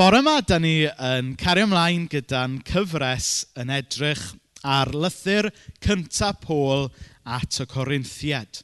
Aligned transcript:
Bore 0.00 0.22
yma, 0.22 0.38
da 0.40 0.56
ni 0.56 0.86
yn 0.88 1.34
cario 1.36 1.66
ymlaen 1.66 2.06
gyda'n 2.08 2.54
cyfres 2.64 3.26
yn 3.60 3.68
edrych 3.76 4.22
ar 4.64 4.88
lythyr 4.96 5.50
cyntaf 5.84 6.38
Pôl 6.40 6.86
at 7.28 7.58
y 7.60 7.66
Corinthiad. 7.68 8.62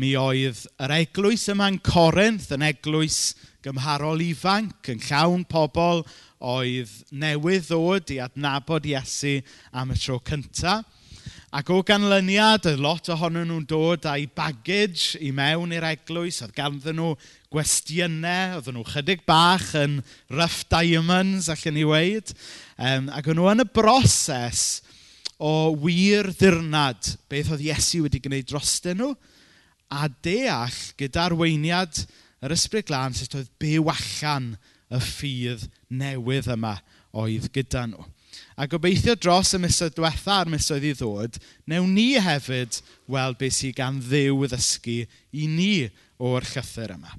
Mi 0.00 0.14
oedd 0.16 0.62
yr 0.80 0.94
eglwys 0.96 1.44
yma'n 1.52 1.76
Corinth 1.84 2.48
yn 2.56 2.64
eglwys 2.64 3.18
gymharol 3.60 4.24
ifanc, 4.24 4.88
yn 4.94 5.04
llawn 5.10 5.44
pobl 5.44 6.06
oedd 6.40 6.96
newydd 7.12 7.68
ddod 7.68 8.16
i 8.16 8.22
adnabod 8.24 8.88
Iesu 8.88 9.42
am 9.76 9.92
y 9.92 10.00
tro 10.00 10.22
cyntaf. 10.24 10.88
Ac 11.52 11.68
o 11.68 11.82
ganlyniad, 11.84 12.64
oedd 12.70 12.80
lot 12.80 13.10
ohonyn 13.12 13.50
nhw'n 13.50 13.66
dod 13.68 14.06
â'i 14.08 14.24
baggage 14.32 15.18
i 15.20 15.28
mewn 15.36 15.74
i'r 15.76 15.84
eglwys. 15.90 16.38
Oedd 16.40 16.54
ganddyn 16.56 16.96
nhw 16.96 17.10
gwestiynau, 17.52 18.54
oedd 18.56 18.70
nhw 18.72 18.84
chydig 18.88 19.26
bach 19.28 19.74
yn 19.76 19.98
rough 20.32 20.62
diamonds, 20.72 21.50
allan 21.52 21.76
ni 21.76 21.84
weid. 21.84 22.32
Um, 22.80 23.10
ac 23.12 23.28
o'n 23.28 23.36
nhw 23.36 23.50
yn 23.52 23.66
y 23.66 23.68
broses 23.68 24.62
o 25.36 25.74
wir 25.82 26.30
ddirnad 26.38 27.12
beth 27.28 27.52
oedd 27.52 27.66
Iesu 27.66 28.06
wedi 28.06 28.22
gwneud 28.24 28.48
drostyn 28.48 29.02
nhw 29.02 29.12
a 29.92 30.08
deall 30.24 30.80
gyda'r 30.96 31.36
weiniad 31.36 32.00
yr 32.40 32.56
ysbryd 32.56 32.88
glân 32.88 33.16
sut 33.18 33.36
oedd 33.36 33.52
byw 33.60 33.92
allan 33.92 34.54
y 34.88 35.04
ffydd 35.04 35.68
newydd 36.00 36.48
yma 36.56 36.78
oedd 37.12 37.52
gyda 37.52 37.84
nhw. 37.90 38.08
A 38.56 38.66
gobeithio 38.70 39.14
dros 39.16 39.52
y 39.56 39.60
misoedd 39.62 39.96
diwetha 39.96 40.38
a'r 40.40 40.50
misoedd 40.52 40.86
i 40.88 40.94
ddod, 40.96 41.38
newn 41.68 41.92
ni 41.96 42.12
hefyd 42.20 42.80
weld 43.10 43.38
beth 43.40 43.58
sydd 43.58 43.76
gan 43.78 44.00
Dduw 44.00 44.46
ddysgu 44.48 45.02
i 45.32 45.48
ni 45.50 45.74
o'r 46.22 46.46
llythyr 46.46 46.96
yma. 46.96 47.12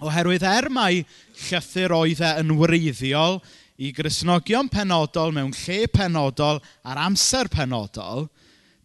Oherwydd 0.00 0.46
er 0.48 0.70
mai 0.72 1.02
llythyr 1.46 1.92
oedd 1.92 2.22
e 2.24 2.34
yn 2.40 2.54
wreiddiol 2.56 3.40
i 3.80 3.90
grisnogion 3.96 4.68
penodol 4.72 5.32
mewn 5.36 5.52
lle 5.62 5.86
penodol 5.92 6.60
ar 6.84 7.00
amser 7.06 7.50
penodol, 7.52 8.28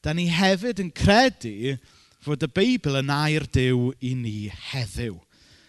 da 0.04 0.14
ni 0.14 0.28
hefyd 0.32 0.82
yn 0.84 0.92
credu 0.96 1.76
fod 2.26 2.44
y 2.46 2.50
Beibl 2.50 3.00
yn 3.02 3.12
air 3.14 3.46
Dyw 3.54 3.92
i 4.04 4.16
ni 4.18 4.38
heddiw. 4.72 5.18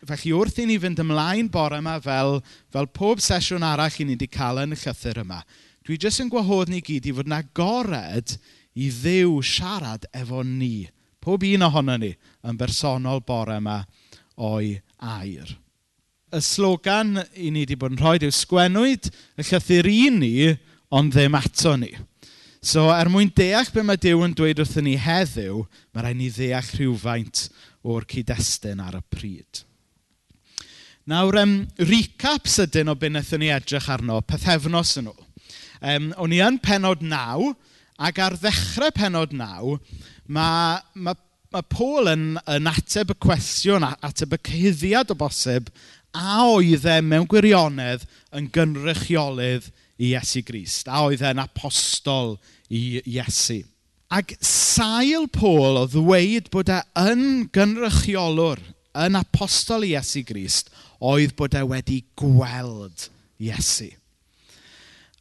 Felly 0.07 0.33
wrth 0.37 0.61
i 0.63 0.67
ni 0.69 0.77
fynd 0.79 1.01
ymlaen 1.03 1.49
bore 1.51 1.81
yma 1.81 1.97
fel, 2.03 2.39
fel 2.71 2.87
pob 2.95 3.23
sesiwn 3.25 3.65
arall 3.67 3.97
i 3.99 4.07
ni 4.07 4.15
wedi 4.15 4.29
cael 4.31 4.63
yn 4.63 4.77
y 4.77 4.79
llythyr 4.79 5.23
yma, 5.25 5.41
Dwi 5.87 6.01
jyst 6.03 6.19
yn 6.25 6.31
gwahodd 6.33 6.71
ni 6.73 6.81
gyd 6.83 7.05
i 7.07 7.13
fod 7.15 7.29
yn 7.31 7.51
gored 7.55 8.33
i 8.75 8.89
Dduw 8.91 9.39
siarad 9.47 10.09
efo 10.11 10.43
ni. 10.43 10.89
Pob 11.23 11.45
un 11.47 11.63
ohono 11.63 11.95
ni 12.03 12.11
yn 12.43 12.59
bersonol 12.59 13.23
bore 13.27 13.61
yma 13.61 13.79
o'i 14.35 14.73
air. 14.99 15.53
Y 16.35 16.41
slogan 16.43 17.21
i 17.39 17.53
ni 17.55 17.63
wedi 17.63 17.77
bod 17.79 17.95
yn 17.95 18.01
rhoi 18.01 18.19
yw 18.19 18.35
sgwennwyd 18.35 19.07
y 19.39 19.47
llythyr 19.47 19.87
i 19.87 20.01
ni, 20.11 20.33
ond 20.91 21.15
ddim 21.15 21.39
ato 21.39 21.77
ni. 21.79 21.93
So 22.59 22.89
er 22.91 23.07
mwyn 23.13 23.31
deall 23.31 23.71
be 23.71 23.85
mae 23.87 24.01
Dyw 24.03 24.25
yn 24.27 24.35
dweud 24.35 24.59
wrthyn 24.65 24.89
ni 24.89 24.97
heddiw, 24.99 25.63
mae 25.95 26.03
rhaid 26.03 26.19
ni 26.19 26.33
ddeall 26.35 26.73
rhywfaint 26.75 27.45
o'r 27.87 28.09
cyd-destun 28.11 28.83
ar 28.83 28.99
y 28.99 29.05
pryd. 29.07 29.63
Nawr, 31.07 31.39
um, 31.45 31.55
recap 31.79 32.51
sydyn 32.51 32.91
o 32.91 32.97
beth 32.99 33.13
wnaethon 33.13 33.45
ni 33.45 33.53
edrych 33.55 33.87
arno, 33.95 34.19
pethefnos 34.27 34.97
yn 34.99 35.13
ôl 35.15 35.26
um, 35.93 36.11
o'n 36.23 36.35
i 36.35 36.43
yn 36.45 36.59
penod 36.63 37.05
naw, 37.05 37.53
ac 37.97 38.19
ar 38.21 38.37
ddechrau 38.41 38.93
penod 38.95 39.33
naw, 39.37 39.77
mae, 40.27 40.81
mae, 40.95 41.17
mae 41.55 41.69
Paul 41.73 42.11
yn, 42.13 42.27
yn 42.53 42.71
ateb 42.71 43.15
y 43.15 43.19
cwestiwn, 43.27 43.87
ateb 44.05 44.37
y 44.37 44.41
cyhyddiad 44.51 45.15
o 45.15 45.19
bosib, 45.19 45.71
a 46.17 46.43
oedd 46.49 46.87
e 46.89 47.01
mewn 47.05 47.29
gwirionedd 47.29 48.07
yn 48.37 48.49
gynrychiolydd 48.53 49.69
i 49.97 50.13
Iesu 50.13 50.43
Grist, 50.47 50.89
a 50.89 51.05
oedd 51.07 51.25
e'n 51.25 51.41
apostol 51.43 52.37
i 52.69 53.01
Iesu. 53.05 53.63
Ac 54.13 54.37
sail 54.45 55.27
Paul 55.33 55.81
o 55.81 55.85
ddweud 55.91 56.51
bod 56.53 56.71
e 56.71 56.81
yn 57.01 57.47
gynrychiolwr, 57.55 58.61
yn 59.07 59.19
apostol 59.19 59.85
i 59.85 59.95
Iesu 59.95 60.23
Grist, 60.29 60.71
oedd 61.05 61.35
bod 61.37 61.57
e 61.57 61.65
wedi 61.67 62.03
gweld 62.19 63.09
Iesu. 63.43 63.91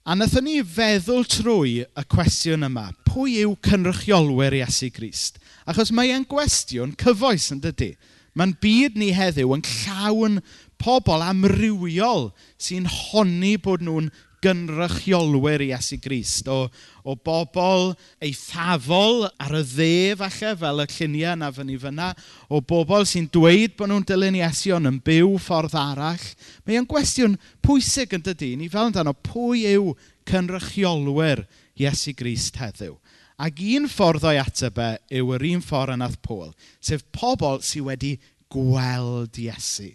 A 0.06 0.14
wnaethon 0.14 0.46
ni 0.46 0.60
feddwl 0.62 1.24
trwy 1.26 1.72
y 1.82 2.02
cwestiwn 2.14 2.68
yma. 2.68 2.92
Pwy 3.08 3.40
yw 3.42 3.56
cynrychiolwyr 3.66 4.54
Iesu 4.54 4.92
Grist? 4.94 5.40
Achos 5.66 5.90
mae 5.98 6.12
e'n 6.14 6.28
gwestiwn 6.30 6.92
cyfoes 7.02 7.48
yn 7.56 7.64
dydy. 7.64 7.96
Mae'n 8.38 8.54
byd 8.62 9.00
ni 9.02 9.08
heddiw 9.18 9.56
yn 9.56 9.66
llawn 9.66 10.36
pobl 10.78 11.26
amrywiol 11.26 12.28
sy'n 12.62 12.86
honni 12.86 13.56
bod 13.58 13.82
nhw'n 13.82 14.12
gynrychiolwyr 14.46 15.64
Iesu 15.66 15.98
Grist, 16.02 16.48
o, 16.48 16.68
o 17.02 17.16
bobl 17.18 17.94
eithafol 18.24 19.26
ar 19.42 19.58
y 19.58 19.64
dde 19.66 20.18
falle, 20.20 20.54
fel 20.62 20.84
y 20.84 20.88
lluniau 20.94 21.40
na 21.42 21.52
fyny 21.56 21.80
fyna, 21.82 22.12
o 22.48 22.62
bobl 22.62 23.08
sy'n 23.10 23.30
dweud 23.34 23.74
bod 23.80 23.90
nhw'n 23.92 24.06
dilyn 24.08 24.38
Iesu 24.40 24.76
ond 24.78 24.92
yn 24.92 25.02
byw 25.06 25.34
ffordd 25.42 25.78
arall. 25.80 26.28
Mae 26.66 26.78
e'n 26.80 26.90
gwestiwn 26.90 27.40
pwysig 27.66 28.14
yn 28.18 28.26
dydy, 28.26 28.54
ni 28.60 28.70
fel 28.70 28.92
amdano 28.92 29.16
pwy 29.26 29.66
yw 29.74 29.96
cynrychiolwyr 30.30 31.46
Iesu 31.82 32.14
Grist 32.18 32.62
heddiw. 32.62 32.96
Ac 33.42 33.60
un 33.76 33.90
ffordd 33.92 34.24
o'i 34.30 34.40
ateb 34.40 34.78
e 34.80 34.92
yw 35.20 35.34
yr 35.36 35.50
un 35.50 35.64
ffordd 35.66 35.98
ynath 35.98 36.22
Pôl, 36.24 36.54
sef 36.80 37.04
pobl 37.16 37.60
sydd 37.66 37.90
wedi 37.90 38.14
gweld 38.54 39.36
Iesu. 39.42 39.92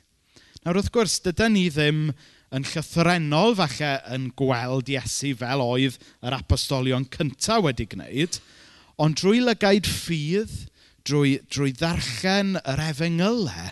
Nawr 0.60 0.76
wrth 0.76 0.90
gwrs, 0.92 1.14
dyda 1.24 1.48
ni 1.48 1.70
ddim 1.72 2.10
yn 2.54 2.66
llythrenol 2.66 3.54
falle 3.58 3.90
yn 4.14 4.30
gweld 4.38 4.90
Iesu 4.90 5.34
fel 5.38 5.62
oedd 5.64 5.98
yr 6.26 6.36
apostolion 6.40 7.06
cyntaf 7.14 7.62
wedi 7.66 7.86
gwneud, 7.92 8.40
ond 9.00 9.20
drwy 9.20 9.38
lygaid 9.44 9.86
ffydd, 9.88 10.56
drwy, 11.06 11.38
drwy 11.52 11.70
ddarllen 11.78 12.56
yr 12.60 12.82
efengylau, 12.88 13.70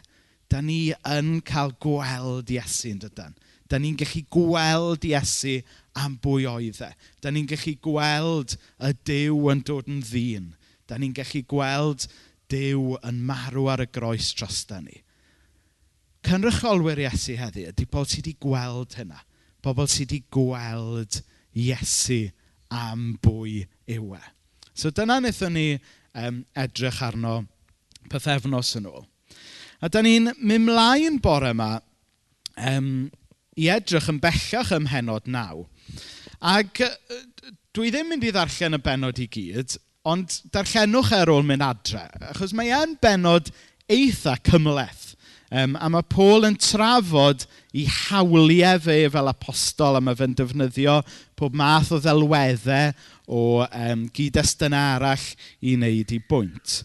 da 0.49 0.62
ni 0.65 0.94
yn 1.11 1.41
cael 1.49 1.75
gweld 1.83 2.55
Iesu 2.55 2.94
yn 2.94 3.03
dydyn. 3.03 3.34
Da 3.69 3.77
ni'n 3.77 3.99
gallu 4.00 4.22
gweld 4.33 5.05
Iesu 5.05 5.59
am 5.99 6.15
bwy 6.25 6.47
oedd 6.49 6.81
e. 6.87 6.93
Da 7.21 7.33
ni'n 7.34 7.49
gallu 7.50 7.75
gweld 7.84 8.55
y 8.56 8.94
Dyw 9.11 9.50
yn 9.53 9.61
dod 9.69 9.91
yn 9.93 10.00
ddyn. 10.06 10.47
Da 10.88 10.97
ni'n 10.97 11.12
gallu 11.17 11.43
gweld 11.50 12.06
Dyw 12.49 12.97
yn 13.05 13.21
marw 13.28 13.69
ar 13.75 13.84
y 13.84 13.88
groes 13.93 14.31
drosta 14.38 14.81
ni 14.81 15.03
cynrychiolwyr 16.27 17.05
Iesu 17.05 17.37
heddi 17.39 17.67
ydy 17.71 17.87
bod 17.91 18.11
sydd 18.11 18.27
wedi 18.27 18.39
gweld 18.43 18.97
hynna. 18.99 19.21
Bobl 19.65 19.89
sydd 19.91 20.12
wedi 20.12 20.25
gweld 20.34 21.21
Iesu 21.59 22.29
am 22.75 23.15
bwy 23.25 23.62
yw 23.89 24.17
e. 24.19 24.25
So 24.79 24.93
dyna 24.95 25.19
wnaethon 25.21 25.55
ni 25.56 25.69
um, 26.15 26.43
edrych 26.59 27.01
arno 27.03 27.41
pethefnos 28.11 28.75
yn 28.79 28.89
ôl. 28.91 29.06
A 29.83 29.91
da 29.91 30.03
ni'n 30.03 30.33
mynd 30.39 30.67
mlaen 30.67 31.19
bore 31.23 31.53
yma 31.55 31.77
um, 32.59 33.09
i 33.59 33.69
edrych 33.73 34.09
yn 34.12 34.21
bellach 34.23 34.73
ym 34.75 34.87
mhenod 34.87 35.29
naw. 35.31 35.65
Ac 36.39 36.83
dwi 37.75 37.91
ddim 37.95 38.12
mynd 38.12 38.27
i 38.27 38.33
ddarllen 38.35 38.79
y 38.79 38.83
benod 38.83 39.21
i 39.23 39.29
gyd, 39.31 39.77
ond 40.09 40.39
darllenwch 40.55 41.12
e 41.15 41.21
ar 41.23 41.33
ôl 41.33 41.47
mynd 41.47 41.65
adre, 41.67 42.06
achos 42.31 42.55
mae 42.56 42.73
e'n 42.75 42.97
benod 43.03 43.50
eitha 43.91 44.37
cymleth. 44.47 45.07
Um, 45.48 45.78
a 45.81 45.88
mae 45.88 46.04
Paul 46.12 46.44
yn 46.44 46.59
trafod 46.60 47.47
i 47.72 47.86
hawliau 47.88 48.82
fe 48.84 48.98
e 49.06 49.12
fel 49.12 49.31
apostol 49.31 49.97
a 49.97 50.03
mae 50.04 50.16
fe'n 50.19 50.34
defnyddio 50.36 50.98
pob 51.41 51.54
math 51.56 51.94
o 51.97 52.00
ddelweddau 52.04 52.92
o 53.32 53.62
um, 53.64 54.03
gyd-destun 54.12 54.76
arall 54.76 55.25
i 55.64 55.72
wneud 55.78 56.12
i 56.12 56.19
bwynt. 56.28 56.82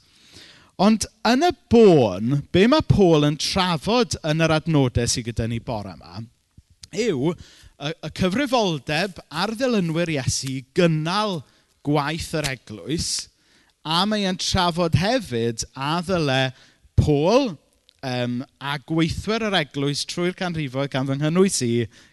Ond 0.83 1.05
yn 1.27 1.43
y 1.45 1.51
bôn, 1.71 2.37
be 2.55 2.63
mae 2.71 2.85
Paul 2.87 3.27
yn 3.27 3.35
trafod 3.39 4.15
yn 4.25 4.43
yr 4.43 4.55
adnodau 4.55 5.11
sydd 5.11 5.27
gyda 5.27 5.49
ni 5.51 5.59
bore 5.63 5.91
yma, 5.93 6.23
yw 6.95 7.33
y, 7.33 7.91
y 7.91 8.11
cyfrifoldeb 8.15 9.19
ar 9.27 9.53
ddilynwyr 9.57 10.13
Iesu 10.15 10.61
gynnal 10.77 11.41
gwaith 11.83 12.31
yr 12.39 12.47
eglwys, 12.55 13.11
a 13.83 14.05
mae 14.07 14.23
e'n 14.29 14.39
trafod 14.39 14.95
hefyd 14.97 15.67
a 15.75 15.97
ddyle 16.07 16.41
Paul, 16.99 17.53
um, 18.03 18.41
a 18.59 18.77
gweithwyr 18.87 19.47
yr 19.49 19.59
eglwys 19.61 20.03
trwy'r 20.09 20.35
canrifoedd 20.37 20.91
gan 20.93 21.07
fy 21.09 21.17
nghynnwys 21.19 21.61
i 21.65 21.71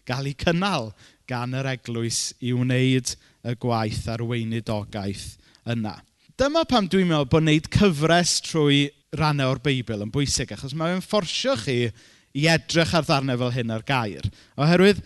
gael 0.09 0.31
eu 0.31 0.37
cynnal 0.45 0.93
gan 1.31 1.57
yr 1.59 1.69
eglwys 1.75 2.31
i 2.43 2.55
wneud 2.57 3.15
y 3.47 3.57
gwaith 3.63 4.07
a'r 4.11 4.25
weinidogaeth 4.27 5.27
yna. 5.71 5.97
Dyma 6.41 6.65
pam 6.69 6.89
dwi'n 6.89 7.11
meddwl 7.11 7.29
bod 7.31 7.45
wneud 7.45 7.69
cyfres 7.75 8.39
trwy 8.47 8.87
rannau 9.19 9.55
o'r 9.55 9.63
Beibl 9.65 10.05
yn 10.07 10.13
bwysig, 10.15 10.55
achos 10.55 10.77
mae'n 10.79 11.03
fforsio 11.05 11.57
chi 11.61 11.91
i 12.39 12.47
edrych 12.49 12.95
ar 12.95 13.07
ddarnau 13.07 13.41
fel 13.43 13.55
hyn 13.57 13.75
ar 13.75 13.85
gair. 13.87 14.27
Oherwydd, 14.61 15.03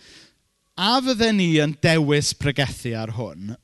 a 0.77 0.97
fydden 1.03 1.39
ni 1.41 1.55
yn 1.63 1.73
dewis 1.83 2.33
pregethu 2.37 2.93
ar 2.99 3.15
hwn, 3.17 3.55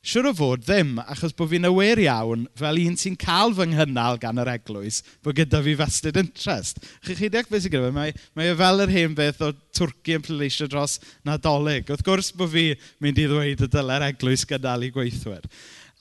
Siwr 0.00 0.30
o 0.30 0.32
fod 0.32 0.62
ddim, 0.64 0.94
achos 1.12 1.34
bod 1.36 1.50
fi'n 1.50 1.68
awyr 1.68 2.00
iawn, 2.00 2.46
fel 2.56 2.78
un 2.80 2.94
sy'n 2.96 3.18
cael 3.20 3.52
fy 3.52 3.66
nghynnal 3.68 4.16
gan 4.22 4.40
yr 4.40 4.48
eglwys, 4.54 5.02
bod 5.20 5.36
gyda 5.36 5.58
fi 5.66 5.74
vested 5.76 6.16
interest. 6.16 6.78
Chi 7.04 7.16
chi 7.18 7.28
deall 7.28 7.48
beth 7.50 7.66
sy'n 7.66 7.74
gyda 7.74 7.90
fi? 7.90 7.96
Mae, 7.98 8.14
mae 8.38 8.48
e 8.48 8.54
fel 8.56 8.80
yr 8.86 8.92
hen 8.94 9.16
beth 9.18 9.42
o 9.44 9.50
Twrci 9.76 10.14
yn 10.16 10.24
pleidleisio 10.24 10.70
dros 10.72 10.94
Nadolig. 11.28 11.92
Wrth 11.92 12.04
gwrs 12.06 12.30
bod 12.32 12.48
fi 12.54 12.70
mynd 13.04 13.20
i 13.20 13.26
ddweud 13.28 13.64
y 13.66 13.68
dyle'r 13.74 14.06
eglwys 14.08 14.46
gyda'r 14.48 14.86
gweithwyr. 14.94 15.44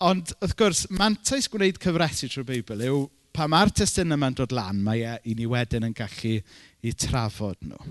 Ond, 0.07 0.31
wrth 0.39 0.55
gwrs, 0.61 0.85
mantais 0.95 1.49
gwneud 1.51 1.81
cyfresu 1.83 2.29
trwy'r 2.31 2.47
Beibl 2.47 2.85
yw 2.87 3.01
pa 3.35 3.49
mae'r 3.51 3.73
testyn 3.81 4.15
yma'n 4.15 4.37
dod 4.37 4.55
lan, 4.55 4.79
mae 4.85 5.03
e 5.03 5.17
i 5.27 5.35
ni 5.35 5.49
wedyn 5.49 5.89
yn 5.89 5.97
gallu 5.97 6.37
i 6.39 6.93
trafod 6.95 7.59
nhw. 7.67 7.81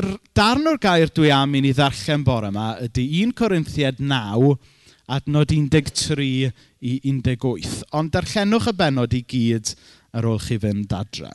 Yr 0.00 0.08
darn 0.34 0.64
o'r 0.72 0.80
gair 0.80 1.12
dwi 1.12 1.28
am 1.30 1.52
i 1.54 1.60
ni 1.62 1.74
ddarllen 1.76 2.24
bore 2.24 2.48
yma 2.48 2.70
ydy 2.88 3.04
1 3.20 3.36
Corinthiad 3.36 4.00
9, 4.00 4.56
adnod 5.06 5.52
13 5.52 6.50
i 6.80 6.96
18. 7.02 7.84
Ond 7.96 8.12
darllenwch 8.14 8.70
y 8.70 8.74
benod 8.76 9.14
i 9.14 9.22
gyd 9.22 9.74
ar 10.16 10.26
ôl 10.26 10.40
chi 10.42 10.58
fynd 10.62 10.94
adre. 10.96 11.30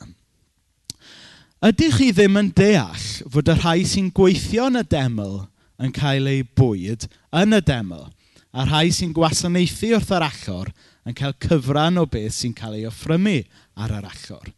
Ydych 1.62 1.98
chi 2.00 2.10
ddim 2.10 2.40
yn 2.40 2.50
deall 2.58 3.04
fod 3.30 3.50
y 3.52 3.54
rhai 3.58 3.84
sy'n 3.86 4.10
gweithio 4.14 4.66
yn 4.70 4.80
y 4.80 4.84
deml 4.90 5.36
yn 5.82 5.92
cael 5.94 6.28
eu 6.30 6.46
bwyd 6.58 7.06
yn 7.38 7.54
y 7.54 7.60
deml, 7.64 8.08
a 8.52 8.66
rhai 8.66 8.88
sy'n 8.94 9.14
gwasanaethu 9.16 9.92
wrth 9.96 10.10
yr 10.16 10.26
achor 10.26 10.72
yn 11.06 11.16
cael 11.18 11.36
cyfran 11.42 12.00
o 12.02 12.06
beth 12.10 12.34
sy'n 12.36 12.56
cael 12.58 12.80
ei 12.80 12.88
offrymu 12.90 13.38
ar 13.78 13.94
yr 13.98 14.10
achor. 14.10 14.50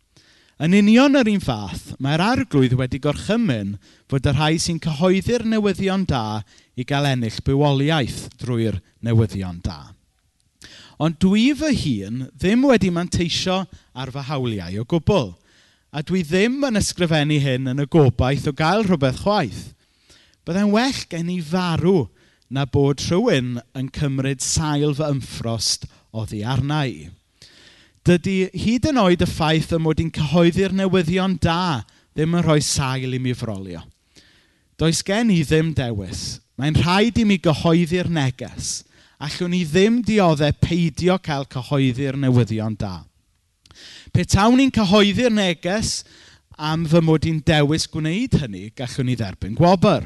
Yn 0.62 0.74
union 0.78 1.18
yr 1.18 1.26
un 1.32 1.40
fath, 1.42 1.96
mae'r 1.98 2.22
arglwydd 2.22 2.76
wedi 2.78 3.00
gorchymyn 3.02 3.72
fod 4.06 4.28
y 4.30 4.34
rhai 4.36 4.54
sy'n 4.62 4.78
cyhoeddi'r 4.84 5.42
newyddion 5.50 6.04
da 6.06 6.44
i 6.78 6.86
gael 6.86 7.08
ennill 7.10 7.40
bywoliaeth 7.42 8.28
drwy'r 8.38 8.78
newyddion 9.02 9.58
da. 9.64 9.80
Ond 11.02 11.18
dwi 11.18 11.48
fy 11.58 11.72
hun 11.80 12.20
ddim 12.38 12.62
wedi 12.68 12.92
manteisio 12.94 13.64
ar 13.98 14.12
fy 14.14 14.22
hawliau 14.28 14.78
o 14.84 14.86
gwbl, 14.94 15.32
a 15.90 16.04
dwi 16.06 16.22
ddim 16.22 16.62
yn 16.70 16.78
ysgrifennu 16.78 17.40
hyn 17.42 17.72
yn 17.74 17.82
y 17.82 17.88
gobaith 17.90 18.46
o 18.46 18.54
gael 18.54 18.86
rhywbeth 18.86 19.24
chwaith. 19.24 19.64
Byddai'n 20.46 20.70
well 20.70 21.02
gen 21.10 21.34
i 21.34 21.40
farw 21.42 22.04
na 22.54 22.62
bod 22.62 23.02
rhywun 23.02 23.58
yn 23.74 23.90
cymryd 23.98 24.46
sail 24.46 24.94
fy 24.94 25.10
ymffrost 25.16 25.90
oddi 26.14 26.46
arna 26.46 26.84
i 26.86 27.08
dydy 28.04 28.50
hyd 28.52 28.90
yn 28.90 29.00
oed 29.00 29.22
y 29.24 29.28
ffaith 29.28 29.70
y 29.72 29.78
mod 29.80 30.00
i'n 30.02 30.10
cyhoeddi'r 30.12 30.74
newyddion 30.76 31.38
da 31.40 31.80
ddim 32.12 32.36
yn 32.36 32.44
rhoi 32.44 32.60
sail 32.60 33.16
i 33.16 33.20
mi 33.20 33.32
frolio. 33.36 33.80
Does 34.76 35.00
gen 35.06 35.32
i 35.32 35.40
ddim 35.46 35.72
dewis. 35.76 36.42
Mae'n 36.60 36.76
rhaid 36.82 37.16
i 37.22 37.24
mi 37.26 37.38
gyhoeddi'r 37.42 38.10
neges. 38.12 38.84
Allwn 39.24 39.54
ni 39.54 39.62
ddim 39.64 40.02
dioddau 40.04 40.52
peidio 40.60 41.16
cael 41.24 41.48
cyhoeddi'r 41.50 42.20
newyddion 42.20 42.76
da. 42.78 42.98
Pe 44.12 44.26
tawn 44.28 44.60
ni'n 44.60 44.74
cyhoeddi'r 44.74 45.32
neges 45.32 46.02
am 46.60 46.84
fy 46.90 47.00
mod 47.02 47.24
i'n 47.26 47.40
dewis 47.40 47.88
gwneud 47.90 48.36
hynny, 48.44 48.68
gallwn 48.76 49.08
ni 49.08 49.16
dderbyn 49.18 49.56
gwobr. 49.58 50.04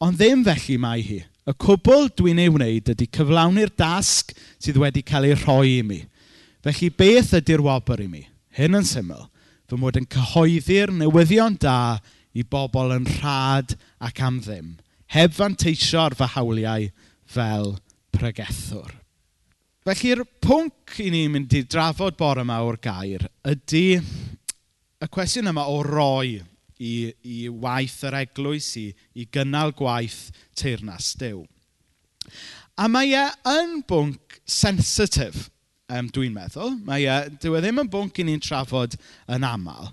Ond 0.00 0.16
ddim 0.16 0.46
felly 0.48 0.80
mae 0.80 1.04
hi. 1.04 1.20
Y 1.48 1.60
cwbl 1.60 2.08
dwi'n 2.16 2.40
ei 2.40 2.50
wneud 2.52 2.88
ydy 2.94 3.06
cyflawni'r 3.12 3.74
dasg 3.76 4.32
sydd 4.56 4.80
wedi 4.80 5.04
cael 5.04 5.28
ei 5.28 5.36
rhoi 5.36 5.74
i 5.80 5.82
mi– 5.84 6.04
Felly, 6.66 6.90
beth 6.90 7.34
ydy'r 7.38 7.62
wobr 7.62 8.02
i 8.02 8.08
mi? 8.10 8.24
Hyn 8.58 8.74
yn 8.78 8.86
syml. 8.86 9.28
Fy 9.68 9.76
mod 9.78 9.98
yn 10.00 10.08
cyhoeddi'r 10.10 10.90
newyddion 10.96 11.58
da 11.62 11.98
i 12.34 12.42
bobl 12.42 12.94
yn 12.96 13.06
rhad 13.18 13.74
ac 14.04 14.22
am 14.24 14.38
ddim, 14.42 14.76
heb 15.14 15.34
fanteisio 15.36 16.00
ar 16.06 16.16
fy 16.18 16.28
hawliau 16.34 16.88
fel 17.28 17.76
pregethwr. 18.14 18.94
Felly'r 19.86 20.24
pwnc 20.44 20.98
i 21.04 21.08
ni'n 21.12 21.32
mynd 21.32 21.54
i 21.56 21.62
drafod 21.64 22.18
bore 22.18 22.44
yma 22.44 22.58
o'r 22.66 22.78
gair 22.82 23.24
ydy 23.48 23.84
y 23.98 25.08
cwestiwn 25.14 25.52
yma 25.52 25.64
o 25.70 25.78
roi 25.86 26.40
i, 26.78 26.92
i 27.22 27.38
waith 27.48 28.02
yr 28.08 28.18
eglwys, 28.22 28.72
i, 28.80 28.88
i 29.14 29.28
gynnal 29.32 29.72
gwaith 29.78 30.28
teirnas 30.58 31.14
dew. 31.20 31.44
A 32.78 32.86
mae 32.90 33.14
e 33.16 33.24
yn 33.54 33.78
bwnc 33.88 34.40
sensitif 34.48 35.48
um, 35.88 36.08
dwi'n 36.12 36.34
meddwl. 36.36 36.74
Mae, 36.86 37.06
uh, 37.08 37.28
dyw 37.40 37.56
e 37.58 37.62
ddim 37.64 37.80
yn 37.84 37.90
bwnc 37.92 38.20
i 38.20 38.26
ni'n 38.28 38.42
trafod 38.44 38.96
yn 39.32 39.46
aml. 39.46 39.92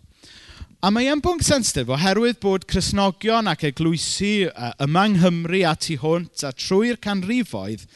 A 0.86 0.92
mae 0.94 1.08
e'n 1.10 1.22
bwnc 1.24 1.42
sensitif 1.46 1.90
oherwydd 1.90 2.42
bod 2.44 2.68
Cresnogion 2.70 3.50
ac 3.50 3.64
eglwysi 3.70 4.50
uh, 4.52 4.74
yma 4.86 5.08
yng 5.10 5.16
Nghymru 5.22 5.64
a 5.66 5.74
tu 5.80 5.96
hwnt 6.02 6.44
a 6.46 6.52
trwy'r 6.54 7.00
canrifoedd 7.02 7.88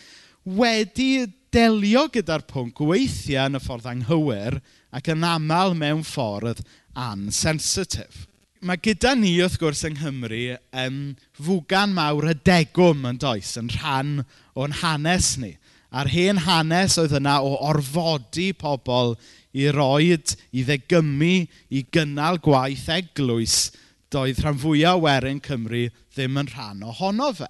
wedi 0.57 1.28
delio 1.54 2.07
gyda'r 2.13 2.48
pwnc 2.50 2.80
weithiau 2.88 3.50
yn 3.50 3.60
y 3.60 3.62
ffordd 3.62 3.90
anghywir 3.92 4.57
ac 4.96 5.12
yn 5.13 5.28
aml 5.28 5.75
mewn 5.78 6.01
ffordd 6.07 6.63
ansensitif. 6.98 8.25
Mae 8.66 8.80
gyda 8.84 9.13
ni 9.16 9.36
wrth 9.40 9.60
gwrs 9.62 9.86
yng 9.88 10.00
Nghymru 10.00 10.57
um, 10.81 11.00
fwgan 11.38 11.94
mawr 11.96 12.31
y 12.31 12.36
degwm 12.48 13.06
yn 13.12 13.19
does 13.22 13.54
yn 13.60 13.69
rhan 13.75 14.16
o'n 14.60 14.75
hanes 14.81 15.36
ni 15.40 15.54
a'r 15.89 16.09
hen 16.13 16.44
hanes 16.45 16.97
oedd 17.01 17.15
yna 17.19 17.39
o 17.45 17.56
orfodi 17.69 18.51
pobl 18.57 19.15
i 19.57 19.69
roed, 19.74 20.36
i 20.53 20.63
ddegymu, 20.65 21.47
i 21.74 21.83
gynnal 21.94 22.38
gwaith 22.45 22.88
eglwys, 22.94 23.71
doedd 24.13 24.41
rhan 24.44 24.59
fwyaf 24.62 25.01
werin 25.06 25.41
Cymru 25.45 25.88
ddim 26.13 26.38
yn 26.41 26.51
rhan 26.53 26.86
ohono 26.86 27.31
fe. 27.38 27.50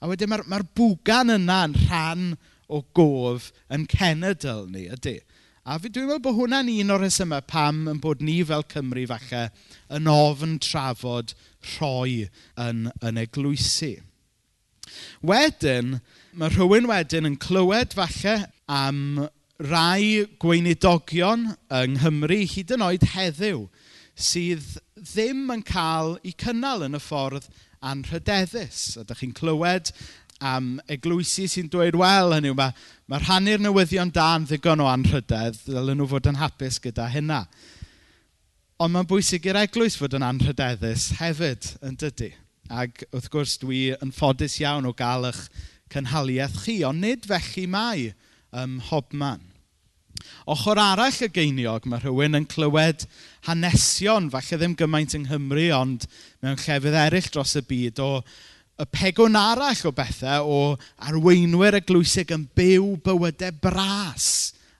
A 0.00 0.08
wedyn 0.10 0.30
mae'r 0.30 0.46
mae 0.48 0.66
bwgan 0.78 1.34
yna 1.34 1.64
yn 1.68 1.76
rhan 1.86 2.30
o 2.70 2.84
gof 2.96 3.50
yn 3.74 3.86
cenedl 3.90 4.68
ni, 4.70 4.86
ydy. 4.94 5.18
A 5.66 5.76
fi 5.78 5.90
dwi'n 5.92 6.06
meddwl 6.08 6.22
bod 6.24 6.38
hwnna'n 6.38 6.70
un 6.72 6.94
o'r 6.94 7.02
rhesymau 7.04 7.44
pam 7.46 7.82
yn 7.90 7.98
bod 8.02 8.22
ni 8.24 8.38
fel 8.46 8.64
Cymru 8.70 9.04
falle 9.10 9.42
yn 9.92 10.08
ofn 10.10 10.56
trafod 10.62 11.34
rhoi 11.74 12.30
yn, 12.58 12.86
yn 13.04 13.20
eglwysu. 13.20 13.98
Wedyn, 15.26 15.98
mae 16.38 16.50
rhywun 16.52 16.86
wedyn 16.90 17.26
yn 17.26 17.36
clywed 17.42 17.94
falle 17.96 18.36
am 18.70 19.26
rai 19.70 20.26
gweinidogion 20.40 21.48
yng 21.74 21.96
Nghymru 21.96 22.38
hyd 22.52 22.74
yn 22.76 22.84
oed 22.86 23.06
heddiw 23.14 23.64
sydd 24.20 24.66
ddim 25.00 25.48
yn 25.54 25.64
cael 25.66 26.14
eu 26.22 26.34
cynnal 26.38 26.84
yn 26.86 26.98
y 26.98 27.00
ffordd 27.02 27.48
anrhydeddus. 27.90 29.00
Ydych 29.00 29.22
chi'n 29.24 29.34
clywed 29.36 29.90
am 30.40 30.76
eglwysi 30.88 31.48
sy'n 31.50 31.68
dweud, 31.72 31.98
wel, 32.00 32.36
hynny 32.36 32.52
yw, 32.52 32.56
mae, 32.56 32.76
mae 33.10 33.24
rhannu'r 33.24 33.64
newyddion 33.64 34.12
da'n 34.14 34.46
ddigon 34.48 34.84
o 34.84 34.88
anrhydedd, 34.88 35.58
ddylen 35.66 36.00
nhw 36.00 36.08
fod 36.12 36.30
yn 36.30 36.38
hapus 36.40 36.78
gyda 36.84 37.08
hynna. 37.12 37.42
Ond 38.80 38.94
mae'n 38.94 39.08
bwysig 39.10 39.50
i'r 39.50 39.60
eglwys 39.64 39.98
fod 40.00 40.16
yn 40.16 40.24
anrhydeddus 40.24 41.10
hefyd, 41.18 41.74
yn 41.84 41.98
dydy. 42.00 42.30
Ac 42.70 43.02
wrth 43.10 43.28
gwrs, 43.32 43.58
dwi 43.60 43.90
yn 43.98 44.14
ffodus 44.14 44.60
iawn 44.62 44.88
o 44.88 44.94
gael 44.96 45.28
eich 45.28 45.42
cynhaliaeth 45.92 46.58
chi, 46.64 46.80
ond 46.86 47.04
nid 47.04 47.28
felly 47.28 47.66
mai 47.70 48.10
ym 48.56 48.78
hobman. 48.90 49.46
Ochr 50.50 50.78
arall 50.80 51.22
y 51.24 51.30
geiniog, 51.32 51.86
mae 51.88 52.02
rhywun 52.02 52.36
yn 52.36 52.46
clywed 52.50 53.06
hanesion, 53.48 54.28
falle 54.32 54.58
ddim 54.60 54.76
gymaint 54.76 55.16
yng 55.16 55.26
Nghymru, 55.28 55.70
ond 55.76 56.06
mewn 56.42 56.58
llefydd 56.60 56.98
eraill 57.06 57.30
dros 57.32 57.56
y 57.56 57.64
byd, 57.66 58.02
o 58.04 58.20
y 58.80 58.86
pegwn 58.88 59.36
arall 59.36 59.82
o 59.88 59.92
bethau 59.92 60.48
o 60.48 60.60
arweinwyr 61.08 61.76
y 61.80 61.82
glwysig 61.84 62.32
yn 62.32 62.46
byw 62.56 62.94
bywydau 63.04 63.52
bras 63.60 64.30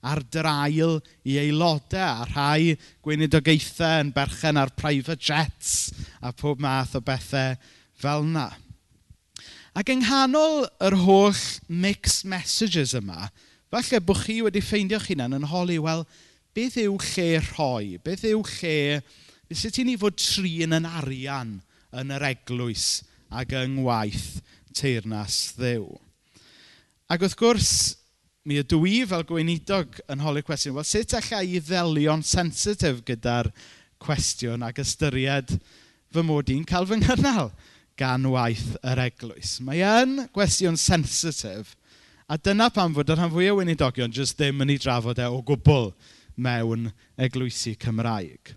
ar 0.00 0.22
drail 0.32 0.96
i 1.28 1.36
aelodau 1.42 2.22
a 2.22 2.28
rhai 2.30 2.78
gweinidogaethau 3.04 4.06
yn 4.06 4.14
berchen 4.16 4.60
ar 4.60 4.72
private 4.72 5.20
jets 5.20 5.90
a 6.24 6.32
pob 6.32 6.62
math 6.64 6.96
o 6.96 7.04
bethau 7.04 7.58
fel 8.00 8.24
yna. 8.24 8.48
Ac 9.78 9.90
yng 9.92 10.02
nghanol 10.02 10.64
yr 10.82 10.96
holl 11.04 11.42
mixed 11.70 12.26
messages 12.26 12.94
yma, 12.98 13.28
falle 13.70 14.00
bod 14.02 14.24
chi 14.24 14.40
wedi 14.42 14.62
ffeindio'ch 14.64 15.06
hunain 15.12 15.36
yn 15.36 15.46
holi, 15.52 15.78
wel, 15.78 16.02
beth 16.56 16.78
yw 16.82 16.96
lle 16.98 17.28
rhoi? 17.52 17.98
Beth 18.02 18.26
yw 18.26 18.42
lle... 18.58 19.00
Sut 19.50 19.80
i 19.82 19.84
ni 19.86 19.96
fod 19.98 20.14
trin 20.14 20.76
yn 20.76 20.86
arian 20.86 21.56
yn 21.98 22.12
yr 22.14 22.22
eglwys 22.28 23.00
ac 23.34 23.50
yng 23.58 23.80
ngwaith 23.80 24.38
teirnas 24.78 25.56
ddew? 25.56 25.88
Ac 27.10 27.24
wrth 27.26 27.34
gwrs, 27.38 27.72
mi 28.46 28.60
ydw 28.62 28.78
i 28.86 29.00
fel 29.10 29.26
gweinidog 29.26 29.98
yn 30.10 30.22
holi'r 30.22 30.46
cwestiwn, 30.46 30.76
wel, 30.78 30.86
sut 30.86 31.16
allai 31.18 31.42
i 31.56 31.62
ddelio'n 31.66 32.22
sensitif 32.26 33.02
gyda'r 33.06 33.50
cwestiwn 34.02 34.62
ac 34.66 34.78
ystyried 34.82 35.56
fy 36.14 36.24
mod 36.26 36.50
i'n 36.54 36.66
cael 36.66 36.86
fy 36.86 37.00
nghynnal? 37.02 37.50
gan 38.00 38.24
waith 38.32 38.78
yr 38.80 39.02
eglwys. 39.04 39.58
Mae 39.64 39.82
yn 39.84 40.24
gwestiwn 40.34 40.78
sensitif, 40.80 41.74
a 42.30 42.38
dyna 42.40 42.70
pam 42.72 42.94
fod 42.96 43.10
y 43.12 43.16
rhan 43.18 43.32
fwyaf 43.32 43.56
o 43.56 43.60
weinidogion 43.60 44.14
jyst 44.14 44.38
ddim 44.38 44.62
yn 44.64 44.72
ei 44.72 44.80
drafod 44.80 45.20
e 45.20 45.26
o 45.28 45.42
gwbl 45.44 45.90
mewn 46.40 46.88
eglwysi 47.20 47.74
Cymraeg. 47.80 48.54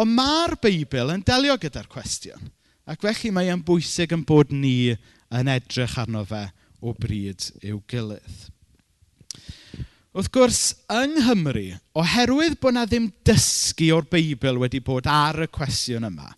Ond 0.00 0.14
mae'r 0.16 0.56
Beibl 0.62 1.12
yn 1.12 1.24
delio 1.26 1.58
gyda'r 1.60 1.90
cwestiwn, 1.90 2.48
ac 2.88 3.02
felly 3.04 3.32
mae 3.34 3.50
e'n 3.52 3.64
bwysig 3.66 4.14
yn 4.16 4.24
bod 4.26 4.54
ni 4.54 4.94
yn 4.94 5.50
edrych 5.52 5.98
arno 6.00 6.24
fe 6.26 6.46
o 6.80 6.94
bryd 6.96 7.50
i'w 7.60 7.82
gilydd. 7.90 8.46
Wrth 10.10 10.30
gwrs, 10.34 10.60
yng 10.90 11.20
Nghymru, 11.20 11.68
oherwydd 12.00 12.56
bod 12.62 12.74
na 12.74 12.86
ddim 12.88 13.10
dysgu 13.26 13.92
o'r 13.94 14.08
Beibl 14.10 14.58
wedi 14.58 14.80
bod 14.82 15.06
ar 15.06 15.44
y 15.44 15.50
cwestiwn 15.54 16.08
yma, 16.08 16.32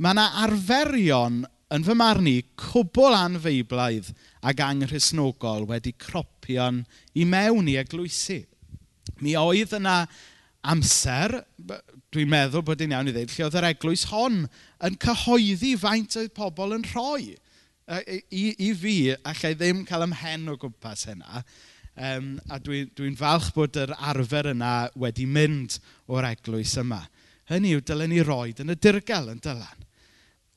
mae 0.00 0.14
yna 0.14 0.28
arferion 0.46 1.42
yn 1.74 1.84
fy 1.86 1.94
marn 1.94 2.26
i, 2.26 2.40
cwbl 2.58 3.14
anfeiblaidd 3.14 4.10
ac 4.50 4.62
anghrisnogol 4.64 5.68
wedi 5.70 5.92
cropio'n 6.02 6.82
i 7.14 7.26
mewn 7.28 7.70
i 7.70 7.76
eglwysu. 7.80 8.40
Mi 9.22 9.36
oedd 9.38 9.76
yna 9.78 10.02
amser, 10.72 11.36
dwi'n 12.10 12.30
meddwl 12.30 12.64
bod 12.66 12.82
hi'n 12.82 12.94
iawn 12.96 13.10
i 13.10 13.14
ddweud, 13.14 13.34
lle 13.34 13.46
oedd 13.46 13.58
yr 13.60 13.68
eglwys 13.70 14.06
hon 14.10 14.42
yn 14.86 14.98
cyhoeddi 15.04 15.76
faint 15.80 16.18
oedd 16.20 16.34
pobl 16.36 16.74
yn 16.76 16.86
rhoi. 16.90 17.36
I, 17.90 18.44
i 18.54 18.70
fi, 18.78 18.96
allai 19.26 19.54
ddim 19.58 19.84
cael 19.86 20.06
ymhen 20.06 20.50
o 20.52 20.56
gwmpas 20.60 21.06
hynna. 21.10 21.44
Um, 22.00 22.36
a 22.48 22.58
dwi'n 22.62 22.90
dwi, 22.94 23.10
dwi 23.10 23.16
falch 23.18 23.50
bod 23.54 23.78
yr 23.78 23.92
arfer 23.98 24.52
yna 24.52 24.88
wedi 24.98 25.26
mynd 25.26 25.78
o'r 26.10 26.28
eglwys 26.30 26.76
yma. 26.80 27.02
Hynny 27.50 27.74
yw, 27.74 27.82
dylen 27.82 28.12
ni 28.14 28.22
roed 28.24 28.62
yn 28.62 28.72
y 28.72 28.78
dirgel 28.78 29.32
yn 29.32 29.42
dylan 29.42 29.86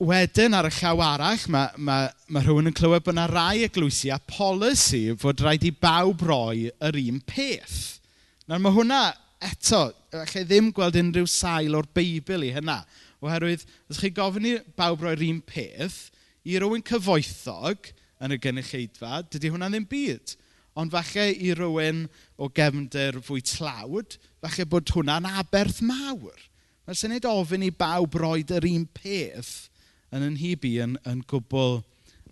wedyn 0.03 0.55
ar 0.57 0.67
y 0.67 0.72
llaw 0.75 1.01
arall, 1.03 1.43
mae, 1.53 1.69
mae, 1.79 2.07
mae 2.27 2.43
rhywun 2.43 2.69
yn 2.69 2.75
clywed 2.75 3.05
bod 3.05 3.15
yna 3.15 3.25
rai 3.31 3.63
eglwysi 3.65 4.12
a 4.12 4.19
polisi 4.19 5.05
fod 5.19 5.41
rhaid 5.43 5.63
i 5.67 5.72
bawb 5.72 6.24
roi 6.27 6.67
yr 6.83 6.98
un 7.00 7.22
peth. 7.27 8.01
Nawr 8.50 8.62
mae 8.63 8.75
hwnna 8.75 9.01
eto, 9.43 9.86
allai 10.12 10.43
ddim 10.43 10.72
gweld 10.75 11.00
unrhyw 11.00 11.29
sail 11.29 11.77
o'r 11.79 11.88
Beibl 11.95 12.45
i 12.48 12.51
hynna. 12.55 12.81
Oherwydd, 13.24 13.63
os 13.91 14.01
chi 14.01 14.12
gofyn 14.15 14.50
i 14.50 14.53
bawb 14.77 15.05
roi'r 15.05 15.24
un 15.29 15.41
peth, 15.48 16.10
i 16.43 16.60
rywun 16.60 16.83
cyfoethog 16.83 17.91
yn 18.24 18.36
y 18.36 18.39
gynulleidfa, 18.43 19.24
dydy 19.31 19.51
hwnna 19.53 19.72
ddim 19.72 19.88
byd. 19.88 20.38
Ond 20.79 20.91
falle 20.91 21.29
i 21.31 21.53
rywun 21.55 22.07
o 22.36 22.50
gefndir 22.51 23.22
fwy 23.24 23.43
tlawd, 23.48 24.17
falle 24.43 24.67
bod 24.67 24.91
hwnna'n 24.95 25.29
aberth 25.39 25.83
mawr. 25.86 26.50
Mae'n 26.83 27.00
syniad 27.00 27.29
ofyn 27.29 27.63
i 27.63 27.72
bawb 27.72 28.17
roed 28.19 28.51
yr 28.51 28.67
un 28.67 28.89
peth 28.91 29.69
yn 30.13 30.27
yn 30.29 30.38
hyb 30.39 30.65
yn, 30.70 30.96
yn 31.10 31.22
gwbl 31.29 31.82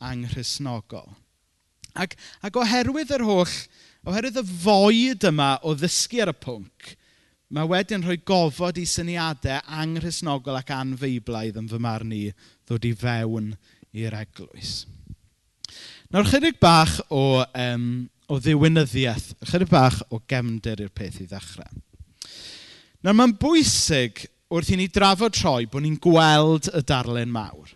anghrisnogol. 0.02 1.10
Ac, 1.98 2.16
ac 2.46 2.58
oherwydd 2.62 3.12
yr 3.18 3.26
holl, 3.28 3.56
oherwydd 4.08 4.40
y 4.42 4.46
foed 4.64 5.28
yma 5.28 5.54
o 5.68 5.74
ddysgu 5.76 6.22
ar 6.24 6.32
y 6.32 6.38
pwnc, 6.46 6.94
mae 7.52 7.68
wedyn 7.68 8.06
rhoi 8.06 8.18
gofod 8.24 8.80
i 8.80 8.86
syniadau 8.88 9.60
anghrisnogol 9.82 10.62
ac 10.62 10.72
anfeiblaidd 10.76 11.60
yn 11.60 11.68
fy 11.72 11.82
marn 11.84 12.16
i 12.16 12.24
ddod 12.32 12.88
i 12.88 12.94
fewn 12.96 13.52
i'r 13.92 14.16
eglwys. 14.22 14.86
Nawr, 16.12 16.28
chydig 16.28 16.58
bach 16.64 16.98
o, 17.12 17.44
um, 17.44 17.88
o 18.32 18.40
ddiwynyddiaeth, 18.40 19.34
chydig 19.52 19.72
bach 19.72 20.00
o 20.12 20.22
gemder 20.32 20.84
i'r 20.84 20.92
peth 20.96 21.22
i 21.24 21.28
ddechrau. 21.28 21.82
Nawr, 23.02 23.18
mae'n 23.18 23.36
bwysig 23.40 24.26
wrth 24.52 24.74
i 24.74 24.78
ni 24.80 24.88
drafod 24.92 25.36
troi 25.36 25.68
bod 25.72 25.86
ni'n 25.86 26.00
gweld 26.04 26.68
y 26.76 26.82
darlun 26.88 27.32
mawr. 27.32 27.72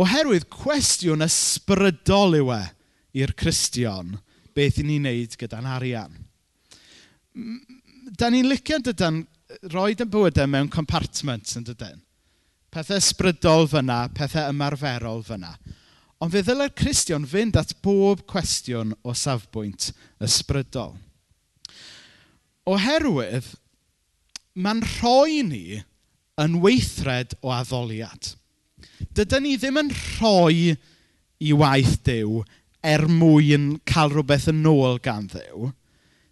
Oherwydd 0.00 0.48
cwestiwn 0.50 1.22
ysbrydol 1.26 2.38
yw 2.40 2.52
e 2.54 2.62
i'r 3.20 3.34
Cristion 3.38 4.16
beth 4.56 4.80
i 4.82 4.86
ni'n 4.86 5.06
neud 5.06 5.36
gyda'n 5.38 5.68
arian. 5.70 6.14
Da 8.18 8.30
ni'n 8.30 8.48
licio 8.50 8.80
dydyn 8.82 9.22
roi 9.72 9.92
yn 9.94 10.10
bywydau 10.10 10.50
mewn 10.50 10.70
compartments 10.72 11.56
yn 11.58 11.66
dydyn. 11.66 12.00
Pethau 12.70 13.00
ysbrydol 13.02 13.66
fyna, 13.70 14.04
pethau 14.14 14.50
ymarferol 14.52 15.24
fyna. 15.26 15.56
Ond 16.20 16.34
fe 16.34 16.42
ddylai'r 16.44 16.74
Cristion 16.76 17.24
fynd 17.26 17.56
at 17.58 17.72
bob 17.82 18.26
cwestiwn 18.30 18.92
o 19.02 19.14
safbwynt 19.16 19.90
ysbrydol. 20.22 20.92
Oherwydd, 22.70 23.54
mae'n 24.54 24.82
rhoi 24.84 25.40
ni 25.46 25.80
yn 26.40 26.60
weithred 26.64 27.36
o 27.44 27.52
addoliad. 27.54 28.32
Dydyn 29.16 29.44
ni 29.44 29.56
ddim 29.58 29.80
yn 29.80 29.92
rhoi 29.92 30.74
i 31.40 31.52
waith 31.56 31.98
Dyw 32.06 32.40
er 32.86 33.06
mwyn 33.08 33.74
cael 33.88 34.14
rhywbeth 34.14 34.48
yn 34.52 34.64
ôl 34.68 34.98
gan 35.04 35.28
Ddyw. 35.30 35.70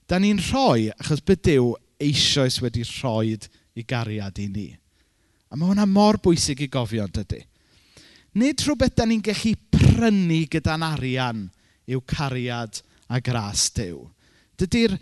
Da 0.09 0.21
ni'n 0.21 0.41
rhoi 0.49 0.89
achos 0.97 1.25
bydd 1.25 1.45
Dyw 1.49 1.73
eisoes 2.01 2.61
wedi 2.65 2.85
rhoi 2.89 3.37
i 3.79 3.85
gariad 3.87 4.39
i 4.41 4.49
ni. 4.49 4.69
A 5.49 5.57
mae 5.57 5.71
hwnna 5.71 5.87
mor 5.89 6.19
bwysig 6.23 6.61
i 6.65 6.69
gofio 6.73 7.07
yn 7.09 7.15
dydy. 7.15 7.41
Nid 8.39 8.61
rhywbeth 8.65 8.97
da 8.99 9.07
ni'n 9.09 9.25
gallu 9.25 9.55
prynu 9.73 10.43
gyda'n 10.53 10.85
arian 10.85 11.47
yw 11.89 12.03
cariad 12.09 12.83
a 13.09 13.21
gras 13.25 13.69
Dyw. 13.77 14.03
Dydy'r 14.61 14.99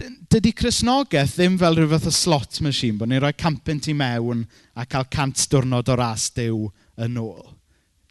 dydy 0.00 0.52
Cresnogaeth 0.56 1.36
ddim 1.36 1.56
fel 1.60 1.76
rhyw 1.76 1.90
fath 1.92 2.08
o 2.08 2.12
slot 2.14 2.60
machine, 2.64 2.98
bod 2.98 3.10
ni'n 3.10 3.20
rhoi 3.22 3.34
campent 3.36 3.88
i 3.90 3.94
mewn 3.96 4.44
a 4.78 4.86
cael 4.88 5.06
cant 5.12 5.46
diwrnod 5.52 5.90
o 5.92 5.96
ras 5.98 6.28
Dyw 6.36 6.68
yn 7.04 7.18
ôl. 7.20 7.56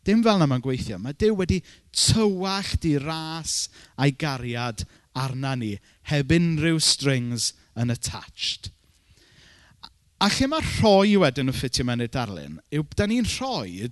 Dim 0.05 0.22
fel 0.25 0.39
na 0.39 0.48
mae'n 0.50 0.63
gweithio. 0.63 1.00
Mae 1.01 1.17
Dyw 1.17 1.38
wedi 1.39 1.62
tywach 1.96 2.75
di 2.84 2.96
ras 3.01 3.69
a'i 3.98 4.13
gariad 4.17 4.86
arna 5.17 5.55
ni, 5.58 5.74
heb 6.12 6.31
unrhyw 6.36 6.79
strings 6.84 7.53
yn 7.79 7.93
attached. 7.93 8.72
A 10.19 10.29
lle 10.29 10.50
mae 10.51 10.65
rhoi 10.65 11.17
wedyn 11.22 11.50
yn 11.50 11.55
ffitio 11.55 11.88
mewn 11.88 12.03
i'r 12.03 12.13
darlun, 12.13 12.60
yw 12.75 12.86
da 12.96 13.08
ni'n 13.08 13.27
rhoi 13.38 13.89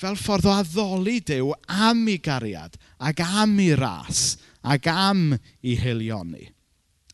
fel 0.00 0.16
ffordd 0.18 0.48
o 0.48 0.54
addoli 0.56 1.20
Dyw 1.24 1.52
am 1.68 2.06
ei 2.08 2.20
gariad 2.24 2.78
ac 2.98 3.20
am 3.24 3.58
ei 3.60 3.76
ras 3.78 4.38
ac 4.64 4.88
am 4.90 5.28
ei 5.36 5.76
hilion 5.78 6.34
ni. 6.34 6.48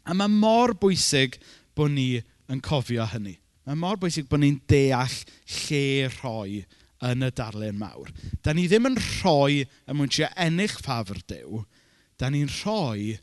A 0.06 0.14
mae 0.14 0.30
mor 0.30 0.76
bwysig 0.78 1.40
bod 1.76 1.92
ni 1.94 2.22
yn 2.52 2.62
cofio 2.64 3.06
hynny. 3.10 3.36
Mae 3.66 3.78
mor 3.78 3.98
bwysig 3.98 4.28
bod 4.30 4.44
ni'n 4.44 4.60
deall 4.70 5.14
lle 5.66 6.08
rhoi 6.14 6.60
yn 7.06 7.26
y 7.26 7.30
darlun 7.34 7.78
mawr. 7.80 8.12
Da 8.42 8.54
ni 8.54 8.68
ddim 8.70 8.86
yn 8.92 8.98
rhoi 9.00 9.64
y 9.66 9.96
mwyn 9.96 10.12
trio 10.12 10.30
ennill 10.40 10.76
ffafr 10.78 11.18
Dyw, 11.28 11.64
da 12.16 12.30
ni'n 12.30 12.50
rhoi 12.62 13.16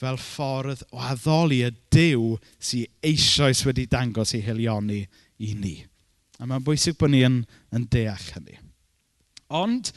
fel 0.00 0.16
ffordd 0.18 0.86
o 0.90 1.02
addoli 1.04 1.60
y 1.66 1.70
Dyw 1.92 2.32
sy'n 2.56 2.88
eisoes 3.12 3.62
wedi 3.68 3.86
dangos 3.90 4.32
ei 4.34 4.42
hilioni 4.46 5.04
i 5.44 5.52
ni. 5.54 5.76
A 6.40 6.48
mae'n 6.48 6.64
bwysig 6.64 6.96
bod 6.98 7.12
ni 7.12 7.22
yn, 7.26 7.42
yn 7.76 7.86
deall 7.92 8.28
hynny. 8.32 8.56
Ond 9.52 9.92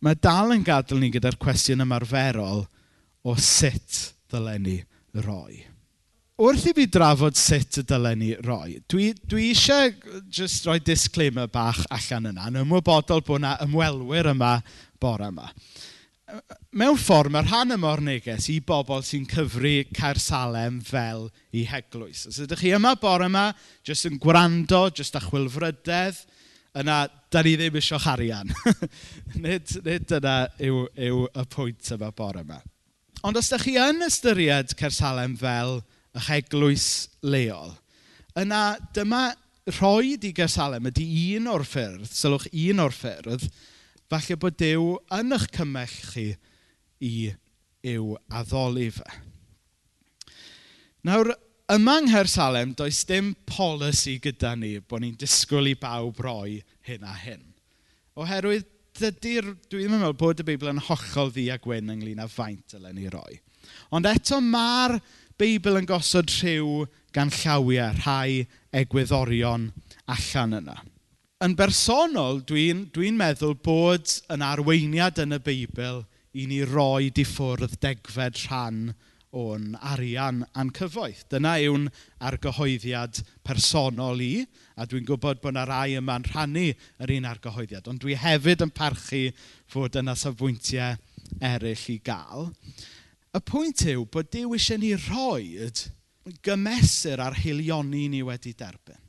mae 0.00 0.16
dal 0.18 0.56
yn 0.56 0.64
gadael 0.66 1.04
ni 1.04 1.12
gyda'r 1.12 1.36
cwestiwn 1.40 1.84
ymarferol 1.84 2.64
o 3.26 3.36
sut 3.36 4.00
ddylen 4.32 4.64
ni 4.64 4.80
roi. 5.24 5.64
Wrth 6.36 6.66
i 6.68 6.72
fi 6.76 6.84
drafod 6.92 7.38
sut 7.40 7.78
y 7.80 7.82
dylen 7.88 8.18
ni 8.20 8.34
roi, 8.44 8.76
dwi, 8.92 9.06
dwi 9.24 9.46
eisiau 9.54 9.94
just 10.28 10.66
roi 10.68 10.76
disclaimer 10.84 11.48
bach 11.48 11.78
allan 11.88 12.28
yna, 12.28 12.50
yn 12.50 12.58
ymwybodol 12.60 13.22
bod 13.24 13.40
yna 13.40 13.54
ymwelwyr 13.64 14.28
yma 14.34 14.58
bore 15.00 15.30
yma. 15.32 15.48
Mewn 16.76 16.98
ffordd, 17.00 17.32
mae'r 17.32 17.48
rhan 17.48 17.72
yma 17.78 17.88
o'r 17.94 18.04
neges 18.04 18.50
i 18.52 18.58
bobl 18.68 19.00
sy'n 19.06 19.24
cyfru 19.30 19.72
Caersalem 19.96 20.82
fel 20.84 21.30
i 21.56 21.64
heglwys. 21.70 22.26
Os 22.28 22.42
ydych 22.44 22.66
chi 22.66 22.76
yma 22.76 22.92
bore 23.00 23.30
yma, 23.30 23.46
jyst 23.88 24.10
yn 24.10 24.20
gwrando, 24.20 24.90
jyst 24.92 25.16
â 25.16 25.24
chwilfrydedd, 25.24 26.20
yna, 26.76 27.06
da 27.32 27.46
ni 27.46 27.56
ddim 27.56 27.80
eisiau 27.80 28.02
charian. 28.04 28.52
nid, 29.46 29.72
nid 29.88 30.16
yna 30.20 30.38
yw, 30.60 30.84
yw 31.08 31.28
y 31.32 31.46
pwynt 31.56 31.94
yma 31.96 32.12
bore 32.12 32.44
yma. 32.44 32.60
Ond 33.26 33.34
os 33.40 33.48
ydych 33.50 33.64
chi 33.66 33.72
yn 33.82 34.04
ystyried 34.06 34.70
Cersalem 34.78 35.32
fel 35.40 35.80
eich 36.14 36.28
eglwys 36.36 36.84
leol, 37.26 37.72
yna 38.38 38.76
dyma 38.94 39.32
rhoi 39.66 40.12
i 40.14 40.30
Gersalem 40.36 40.86
ydy 40.92 41.06
un 41.34 41.48
o'r 41.50 41.64
ffyrdd, 41.66 42.06
sylwch 42.06 42.46
un 42.52 42.84
o'r 42.84 42.94
ffyrdd, 42.94 43.48
falle 44.06 44.36
bod 44.38 44.58
Dyw 44.62 44.84
yn 45.16 45.34
eich 45.34 45.48
cymell 45.56 45.96
chi 46.12 46.28
i 47.02 47.10
i'w 47.96 48.14
addoli 48.30 48.92
fe. 48.94 49.08
Nawr, 51.02 51.32
yma 51.74 51.98
yng 52.04 52.12
Nghersalem, 52.12 52.76
does 52.78 53.02
dim 53.10 53.34
polisi 53.50 54.20
gyda 54.22 54.54
ni 54.54 54.76
bod 54.78 55.02
ni'n 55.02 55.18
disgwyl 55.18 55.72
i 55.72 55.74
bawb 55.74 56.22
roi 56.22 56.60
hyn 56.86 57.02
a 57.02 57.18
hyn. 57.26 57.42
Oherwydd 58.14 58.70
dydy'r... 59.00 59.52
Dwi 59.70 59.84
ddim 59.84 59.96
yn 59.96 60.02
meddwl 60.02 60.18
bod 60.20 60.42
y 60.42 60.46
Beibl 60.48 60.72
yn 60.72 60.82
hollol 60.88 61.32
ddi 61.34 61.46
a 61.52 61.58
gwyn 61.62 61.92
ynglyn 61.94 62.22
â 62.22 62.28
faint 62.30 62.74
dylen 62.74 62.98
ni 62.98 63.08
roi. 63.12 63.38
Ond 63.94 64.08
eto 64.08 64.40
mae'r 64.42 64.98
Beibl 65.36 65.80
yn 65.80 65.88
gosod 65.88 66.30
rhyw 66.32 66.86
gan 67.16 67.32
llawiau, 67.32 67.96
rhai 68.02 68.46
egwyddorion 68.76 69.70
allan 70.12 70.60
yna. 70.60 70.76
Yn 71.44 71.52
bersonol, 71.58 72.40
dwi'n 72.48 72.86
dwi, 72.94 73.10
meddwl 73.12 73.58
bod 73.64 74.14
yn 74.32 74.44
arweiniad 74.44 75.20
yn 75.20 75.36
y 75.36 75.40
Beibl 75.44 76.04
i 76.36 76.46
ni 76.48 76.62
roi 76.64 77.10
di 77.12 77.24
ffwrdd 77.28 77.76
degfed 77.82 78.40
rhan 78.46 78.80
o'n 79.36 79.74
arian 79.92 80.44
a'n 80.54 80.70
cyfoeth. 80.76 81.24
Dyna 81.32 81.56
yw'n 81.64 81.88
argyhoeddiad 82.28 83.20
personol 83.46 84.22
i, 84.24 84.46
a 84.76 84.86
dwi'n 84.86 85.06
gwybod 85.08 85.42
bod 85.42 85.54
yna 85.54 85.66
rai 85.68 85.96
yma'n 85.98 86.28
rhannu 86.30 86.68
yr 86.72 87.14
un 87.16 87.28
argyhoeddiad, 87.32 87.88
ond 87.90 88.02
dwi 88.02 88.16
hefyd 88.20 88.64
yn 88.66 88.72
parchu 88.76 89.26
fod 89.72 89.98
yna 89.98 90.16
safbwyntiau 90.16 90.96
eraill 91.42 91.88
i 91.92 91.98
gael. 92.06 92.50
Y 93.36 93.42
pwynt 93.44 93.84
yw 93.92 94.06
bod 94.08 94.30
Dyw 94.32 94.54
eisiau 94.56 94.80
ni 94.80 94.94
roi 95.08 95.58
gymesur 96.46 97.20
ar 97.22 97.36
hilioni 97.38 98.06
ni 98.10 98.22
wedi 98.26 98.54
derbyn. 98.56 99.02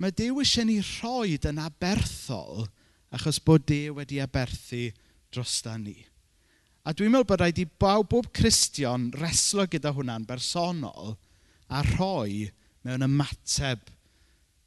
Mae 0.00 0.14
Dyw 0.14 0.40
eisiau 0.42 0.66
ni 0.68 0.80
roed 0.80 1.46
yn 1.50 1.60
aberthol 1.62 2.64
achos 3.14 3.38
bod 3.44 3.66
Dyw 3.68 3.98
wedi 4.00 4.22
aberthu 4.22 4.88
drosta 5.34 5.76
ni. 5.78 5.98
A 6.84 6.92
dwi'n 6.92 7.14
meddwl 7.14 7.24
bod 7.30 7.40
rhaid 7.40 7.58
i 7.62 7.64
bawb, 7.80 8.10
bob 8.12 8.26
Cristion 8.36 9.06
reslo 9.16 9.64
gyda 9.72 9.94
hwnna'n 9.96 10.26
bersonol 10.28 11.14
a 11.72 11.80
rhoi 11.86 12.50
mewn 12.84 13.06
ymateb 13.06 13.86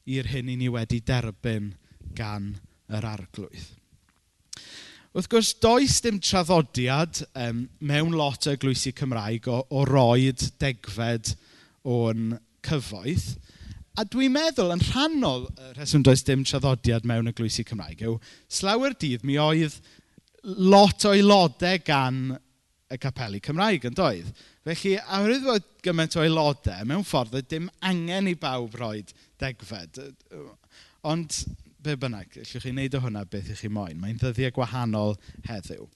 i'r 0.10 0.30
hyn 0.32 0.50
i 0.50 0.56
ni 0.58 0.70
wedi 0.74 0.98
derbyn 1.06 1.76
gan 2.18 2.56
yr 2.90 3.06
arglwydd. 3.06 3.68
Wrth 5.14 5.30
gwrs, 5.30 5.52
does 5.62 6.00
dim 6.02 6.18
traddodiad 6.22 7.22
um, 7.38 7.62
mewn 7.86 8.18
lot 8.18 8.50
o 8.50 8.56
glwysi 8.58 8.96
Cymraeg 8.98 9.46
o, 9.54 9.62
o 9.70 9.86
roed 9.86 10.48
degfed 10.62 11.36
o'n 11.86 12.34
cyfoeth. 12.66 13.30
A 13.98 14.06
dwi'n 14.10 14.34
meddwl, 14.34 14.74
yn 14.74 14.82
rhannol 14.90 15.48
y 15.54 15.70
rheswm 15.76 16.02
does 16.06 16.26
dim 16.26 16.42
traddodiad 16.50 17.06
mewn 17.06 17.30
y 17.30 17.38
glwysi 17.38 17.66
Cymraeg, 17.66 18.02
yw 18.10 18.18
slawer 18.50 18.98
dydd 18.98 19.26
mi 19.26 19.38
oedd 19.42 19.78
lot 20.44 21.06
o 21.06 21.14
aelodau 21.16 21.80
gan 21.86 22.38
y 22.88 22.98
capelu 23.02 23.40
Cymraeg 23.44 23.88
yn 23.90 23.96
doedd. 23.98 24.30
Felly, 24.68 24.96
a 25.00 25.22
wedi 25.24 25.44
bod 25.44 25.66
gymaint 25.84 26.16
o 26.18 26.24
aelodau, 26.24 26.88
mewn 26.88 27.06
ffordd, 27.08 27.40
dim 27.52 27.70
angen 27.88 28.30
i 28.32 28.36
bawb 28.40 28.76
rhoi 28.80 29.02
degfed. 29.42 30.00
Ond, 31.08 31.42
be 31.84 31.96
bynnag, 32.00 32.32
allwch 32.40 32.64
chi 32.64 32.72
wneud 32.72 32.96
o 32.98 33.04
hwnna 33.04 33.26
beth 33.32 33.52
i 33.54 33.58
chi 33.60 33.72
moyn. 33.72 34.00
Mae'n 34.00 34.20
ddyddiau 34.22 34.56
gwahanol 34.56 35.18
heddiw. 35.48 35.88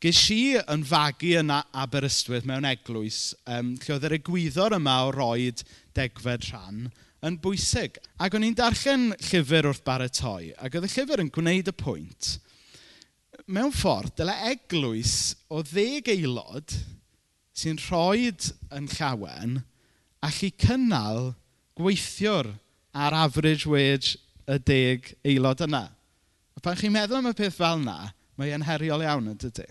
Ges 0.00 0.22
i 0.32 0.40
yn 0.62 0.84
fagu 0.88 1.36
yn 1.40 1.52
Aberystwyth 1.52 2.48
mewn 2.48 2.68
eglwys, 2.68 3.22
um, 3.44 3.74
lle 3.80 3.96
oedd 3.96 4.08
yr 4.08 4.18
egwyddor 4.20 4.76
yma 4.76 4.98
o 5.06 5.14
roi 5.16 5.52
degfed 5.96 6.50
rhan 6.50 6.86
yn 7.26 7.36
bwysig. 7.44 8.00
Ac 8.20 8.36
o'n 8.36 8.46
i'n 8.48 8.56
darllen 8.56 9.10
llyfr 9.28 9.68
wrth 9.68 9.84
baratoi, 9.84 10.54
ac 10.56 10.76
oedd 10.76 10.88
y 10.88 10.94
llyfr 10.94 11.24
yn 11.24 11.32
gwneud 11.34 11.68
y 11.68 11.76
pwynt 11.76 12.38
mewn 13.46 13.72
ffordd, 13.74 14.14
dyle 14.18 14.34
eglwys 14.50 15.34
o 15.52 15.62
ddeg 15.64 16.10
aelod 16.12 16.74
sy'n 17.56 17.80
rhoed 17.86 18.50
yn 18.76 18.88
llawen 18.94 19.60
allu 20.26 20.50
cynnal 20.60 21.32
gweithiwr 21.78 22.52
ar 22.92 23.16
average 23.16 23.68
wage 23.70 24.18
y 24.50 24.58
deg 24.66 25.12
aelod 25.24 25.64
yna. 25.66 25.84
A 26.56 26.62
pan 26.64 26.78
chi'n 26.78 26.92
meddwl 26.94 27.20
am 27.20 27.30
y 27.30 27.36
peth 27.36 27.58
fel 27.60 27.80
yna, 27.80 28.10
mae 28.36 28.52
e'n 28.54 28.66
heriol 28.66 29.04
iawn 29.04 29.30
yn 29.32 29.38
dydy. 29.40 29.68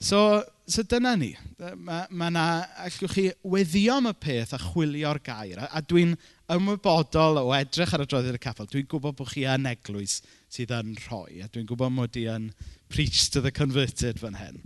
So, 0.00 0.42
so 0.70 0.84
dyna 0.86 1.14
ni. 1.18 1.30
Mae, 1.58 2.06
ma 2.10 2.28
yna, 2.30 2.44
allwch 2.84 3.14
chi 3.14 3.26
weddio 3.52 3.96
am 3.98 4.10
y 4.10 4.14
peth 4.22 4.54
a 4.56 4.60
chwilio'r 4.62 5.20
gair. 5.26 5.60
A, 5.62 5.68
a 5.78 5.82
dwi'n 5.82 6.16
ymwybodol 6.50 7.40
o 7.42 7.52
edrych 7.56 7.94
ar 7.96 8.04
y 8.04 8.08
droddiad 8.10 8.38
y 8.38 8.42
capel. 8.42 8.68
Dwi'n 8.70 8.88
gwybod 8.90 9.18
bod 9.18 9.32
chi 9.32 9.46
yn 9.50 9.68
eglwys 9.70 10.20
sydd 10.52 10.74
yn 10.76 10.96
rhoi. 11.06 11.42
A 11.44 11.48
dwi'n 11.50 11.68
gwybod 11.68 11.94
mod 11.94 12.18
i 12.20 12.26
yn 12.32 12.50
preach 12.92 13.28
to 13.34 13.42
the 13.44 13.52
converted 13.54 14.20
fan 14.22 14.38
hyn. 14.40 14.60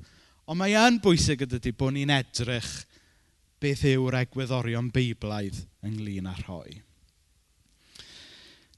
Ond 0.44 0.60
mae 0.60 0.76
yn 0.76 1.00
bwysig 1.04 1.46
ydy 1.46 1.72
bod 1.76 1.96
ni'n 1.96 2.12
edrych 2.12 2.72
beth 3.64 3.84
yw'r 3.88 4.18
egwyddorion 4.24 4.90
beiblaidd 4.92 5.62
ynglyn 5.86 6.28
â 6.28 6.34
rhoi. 6.42 6.82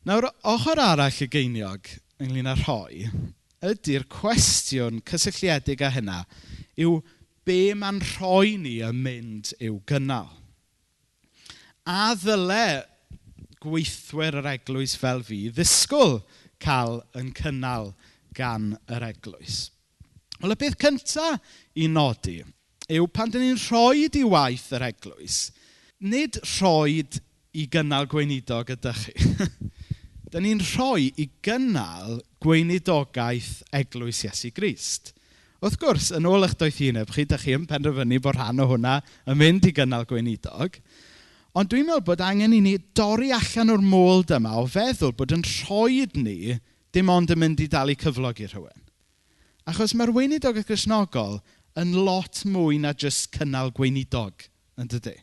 Nawr, 0.07 0.29
ochr 0.47 0.79
arall 0.79 1.25
y 1.25 1.27
geiniog 1.31 1.91
ynglyn 2.23 2.53
â 2.53 2.55
rhoi 2.61 3.09
ydy'r 3.67 4.05
cwestiwn 4.13 5.01
cysylltiedig 5.09 5.83
â 5.83 5.91
hynna 5.95 6.21
yw 6.79 7.01
be 7.47 7.75
mae'n 7.79 8.03
rhoi 8.03 8.57
ni 8.59 8.81
yn 8.85 8.99
mynd 9.05 9.53
i'w 9.63 9.79
gynnal. 9.89 10.33
A 11.87 12.15
ddyle 12.19 12.83
gweithwyr 13.63 14.41
yr 14.43 14.51
eglwys 14.57 14.97
fel 14.99 15.23
fi 15.27 15.47
ddisgwyl 15.55 16.19
cael 16.63 17.01
yn 17.19 17.31
cynnal 17.37 17.93
gan 18.37 18.75
yr 18.93 19.07
eglwys. 19.13 19.71
Wel, 20.43 20.53
y 20.53 20.59
beth 20.61 20.79
cyntaf 20.83 21.41
i 21.79 21.87
nodi 21.89 22.41
yw 22.93 23.07
pan 23.11 23.33
dyn 23.33 23.43
ni'n 23.43 23.63
rhoi 23.67 24.07
i 24.07 24.23
waith 24.27 24.69
yr 24.77 24.85
eglwys, 24.91 25.39
nid 25.99 26.39
rhoi 26.57 27.03
i 27.57 27.65
gynnal 27.73 28.07
gweinidog 28.11 28.71
ydych 28.77 29.07
chi. 29.07 29.49
dyn 30.31 30.45
ni'n 30.45 30.63
rhoi 30.75 31.09
i 31.17 31.29
gynnal 31.47 32.21
gweinidogaeth 32.45 33.63
eglwys 33.75 34.25
Iesu 34.27 34.53
Grist. 34.55 35.16
Wrth 35.65 35.79
gwrs, 35.81 36.11
yn 36.17 36.29
ôl 36.29 36.45
eich 36.45 36.57
doeth 36.61 36.81
uneb 36.85 37.13
chi, 37.15 37.25
da 37.25 37.39
chi 37.41 37.55
yn 37.57 37.65
penderfynu 37.69 38.21
bod 38.23 38.37
rhan 38.37 38.61
o 38.61 38.67
hwnna 38.69 38.99
yn 39.25 39.39
mynd 39.41 39.69
i 39.69 39.73
gynnal 39.77 40.05
gweinidog. 40.09 40.77
Ond 41.57 41.71
dwi'n 41.73 41.87
meddwl 41.89 42.05
bod 42.05 42.21
angen 42.21 42.53
i 42.53 42.61
ni 42.61 42.75
dorri 42.97 43.31
allan 43.33 43.73
o'r 43.73 43.85
mold 43.85 44.29
dyma 44.29 44.59
o 44.61 44.67
feddwl 44.69 45.15
bod 45.17 45.33
yn 45.33 45.45
rhoed 45.47 46.19
ni 46.21 46.59
dim 46.93 47.09
ond 47.13 47.33
yn 47.33 47.41
mynd 47.41 47.63
i 47.65 47.69
dal 47.73 47.93
i 47.93 47.97
cyflog 47.97 48.43
i 48.45 48.51
rhywun. 48.51 48.83
Achos 49.67 49.97
mae'r 49.97 50.13
weinidogaeth 50.15 50.69
grisnogol 50.69 51.41
yn 51.81 51.97
lot 52.07 52.43
mwy 52.49 52.77
na 52.81 52.93
jyst 52.93 53.33
cynnal 53.35 53.73
gweinidog, 53.77 54.45
yn 54.77 54.93
dydy. 54.93 55.17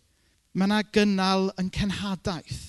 Mae 0.54 0.68
yna 0.68 0.82
gynnal 0.94 1.48
yn 1.62 1.70
cenhadaeth. 1.74 2.60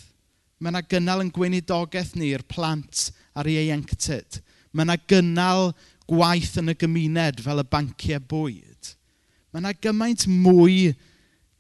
Mae 0.61 0.73
yna 0.73 0.85
gynnal 0.89 1.25
yn 1.25 1.33
gweinidogaeth 1.35 2.15
ni 2.17 2.31
i'r 2.33 2.45
plant 2.49 3.09
a'r 3.37 3.49
ieuenctid. 3.51 4.39
Mae 4.73 4.87
yna 4.87 4.97
gynnal 5.11 5.73
gwaith 6.11 6.59
yn 6.61 6.73
y 6.73 6.77
gymuned 6.79 7.43
fel 7.45 7.63
y 7.63 7.67
banciau 7.71 8.23
bwyd. 8.31 8.95
Mae 9.53 9.63
yna 9.63 9.75
gymaint 9.87 10.27
mwy 10.29 10.93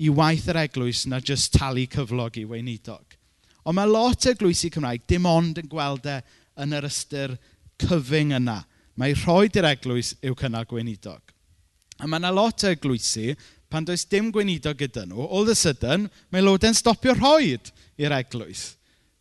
i 0.02 0.10
waith 0.10 0.48
yr 0.50 0.58
eglwys 0.64 1.04
na 1.08 1.20
jyst 1.22 1.54
talu 1.54 1.86
cyflog 1.90 2.36
i 2.40 2.46
weinidog. 2.48 3.04
Ond 3.64 3.78
mae 3.78 3.88
lot 3.88 4.26
o 4.26 4.32
eglwysi 4.32 4.70
Cymraeg 4.74 5.06
dim 5.08 5.28
ond 5.30 5.60
yn 5.62 5.70
gweld 5.70 6.06
e 6.10 6.18
yn 6.60 6.74
yr 6.76 6.88
ystyr 6.88 7.36
cyfing 7.80 8.34
yna. 8.36 8.60
Mae 9.00 9.14
rhoi 9.16 9.48
i'r 9.48 9.70
eglwys 9.70 10.12
yw 10.22 10.36
cynnal 10.38 10.66
gweinidog. 10.70 11.22
A 12.02 12.06
mae 12.06 12.20
yna 12.20 12.32
lot 12.34 12.66
o 12.66 12.70
eglwysi, 12.70 13.32
pan 13.70 13.86
does 13.86 14.04
dim 14.10 14.30
gweinidog 14.34 14.78
gyda 14.78 15.06
nhw, 15.08 15.24
all 15.24 15.46
the 15.46 15.54
sudden, 15.58 16.08
mae 16.30 16.42
lode'n 16.42 16.76
stopio 16.76 17.14
rhoi 17.16 17.54
i'r 17.54 18.16
eglwys. 18.18 18.74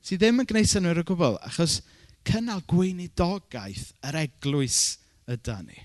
Sydd 0.03 0.21
ddim 0.21 0.41
yn 0.43 0.49
gwneud 0.49 0.69
synwyr 0.69 1.01
o 1.01 1.05
gwbl, 1.07 1.39
achos 1.47 1.79
cynnal 2.27 2.61
gweinidogaeth 2.69 3.93
yr 4.09 4.19
eglwys 4.25 4.81
yda 5.29 5.59
ni. 5.63 5.77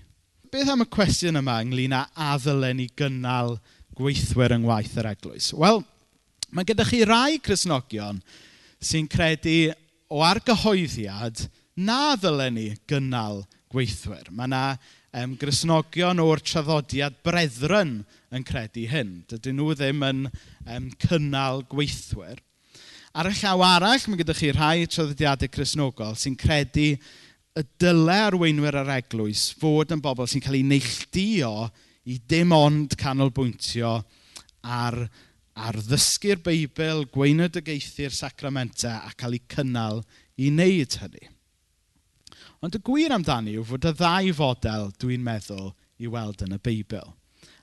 Beth 0.49 0.71
am 0.73 0.83
y 0.83 0.89
cwestiwn 0.89 1.39
yma 1.39 1.59
ynglyn 1.63 1.95
â 1.95 2.05
addylen 2.29 2.81
i 2.81 2.87
gynnal 2.97 3.57
gweithwyr 3.99 4.55
yng 4.55 4.65
ngwaith 4.65 4.97
yr 4.99 5.11
eglwys? 5.11 5.51
Wel, 5.53 5.83
mae 6.49 6.67
gyda 6.67 6.87
chi 6.87 7.03
rai 7.05 7.37
Cresnogion 7.43 8.23
sy'n 8.81 9.09
credu 9.11 9.71
o 10.09 10.23
argyhoeddiad 10.25 11.45
na 11.77 12.15
ddylen 12.17 12.57
ni 12.57 12.67
gynnal 12.89 13.43
gweithwyr. 13.71 14.31
Mae 14.33 14.49
yna 14.49 14.63
um, 15.13 15.35
grisnogion 15.39 16.21
o'r 16.23 16.41
traddodiad 16.43 17.19
brethren 17.25 17.99
yn 18.33 18.45
credu 18.45 18.85
hyn. 18.89 19.19
Dydyn 19.29 19.59
nhw 19.59 19.75
ddim 19.77 20.05
yn 20.05 20.21
um, 20.29 20.89
cynnal 21.05 21.63
gweithwyr. 21.71 22.41
Ar 23.17 23.29
y 23.29 23.33
llaw 23.39 23.63
arall, 23.65 24.05
mae 24.09 24.21
gyda 24.21 24.35
chi 24.37 24.51
rhai 24.53 24.89
traddodiadau 24.89 25.51
crisnogol 25.53 26.17
sy'n 26.19 26.37
credu 26.39 26.91
y 27.59 27.65
dyle 27.81 28.15
arweinwyr 28.29 28.77
yr 28.83 28.91
eglwys 28.99 29.49
fod 29.59 29.91
yn 29.91 30.03
bobl 30.03 30.27
sy'n 30.29 30.43
cael 30.43 30.59
ei 30.59 30.67
neilldio 30.67 31.51
i 32.09 32.15
dim 32.31 32.53
ond 32.55 32.95
canolbwyntio 32.99 33.97
ar, 34.63 34.97
ar 35.59 35.79
ddysgu'r 35.89 36.39
Beibl, 36.45 37.03
gweinydygaethu'r 37.11 38.15
sacramentau 38.15 39.09
a 39.09 39.11
cael 39.19 39.35
ei 39.37 39.43
cynnal 39.51 40.03
i 40.39 40.47
wneud 40.53 40.95
hynny. 41.01 41.27
Ond 42.63 42.75
y 42.75 42.81
gwir 42.83 43.13
amdani 43.15 43.57
yw 43.59 43.65
fod 43.67 43.87
y 43.87 43.93
ddau 43.95 44.31
fodel 44.35 44.89
dwi'n 44.99 45.23
meddwl 45.23 45.73
i 45.99 46.11
weld 46.11 46.43
yn 46.45 46.55
y 46.55 46.61
Beibl. 46.63 47.13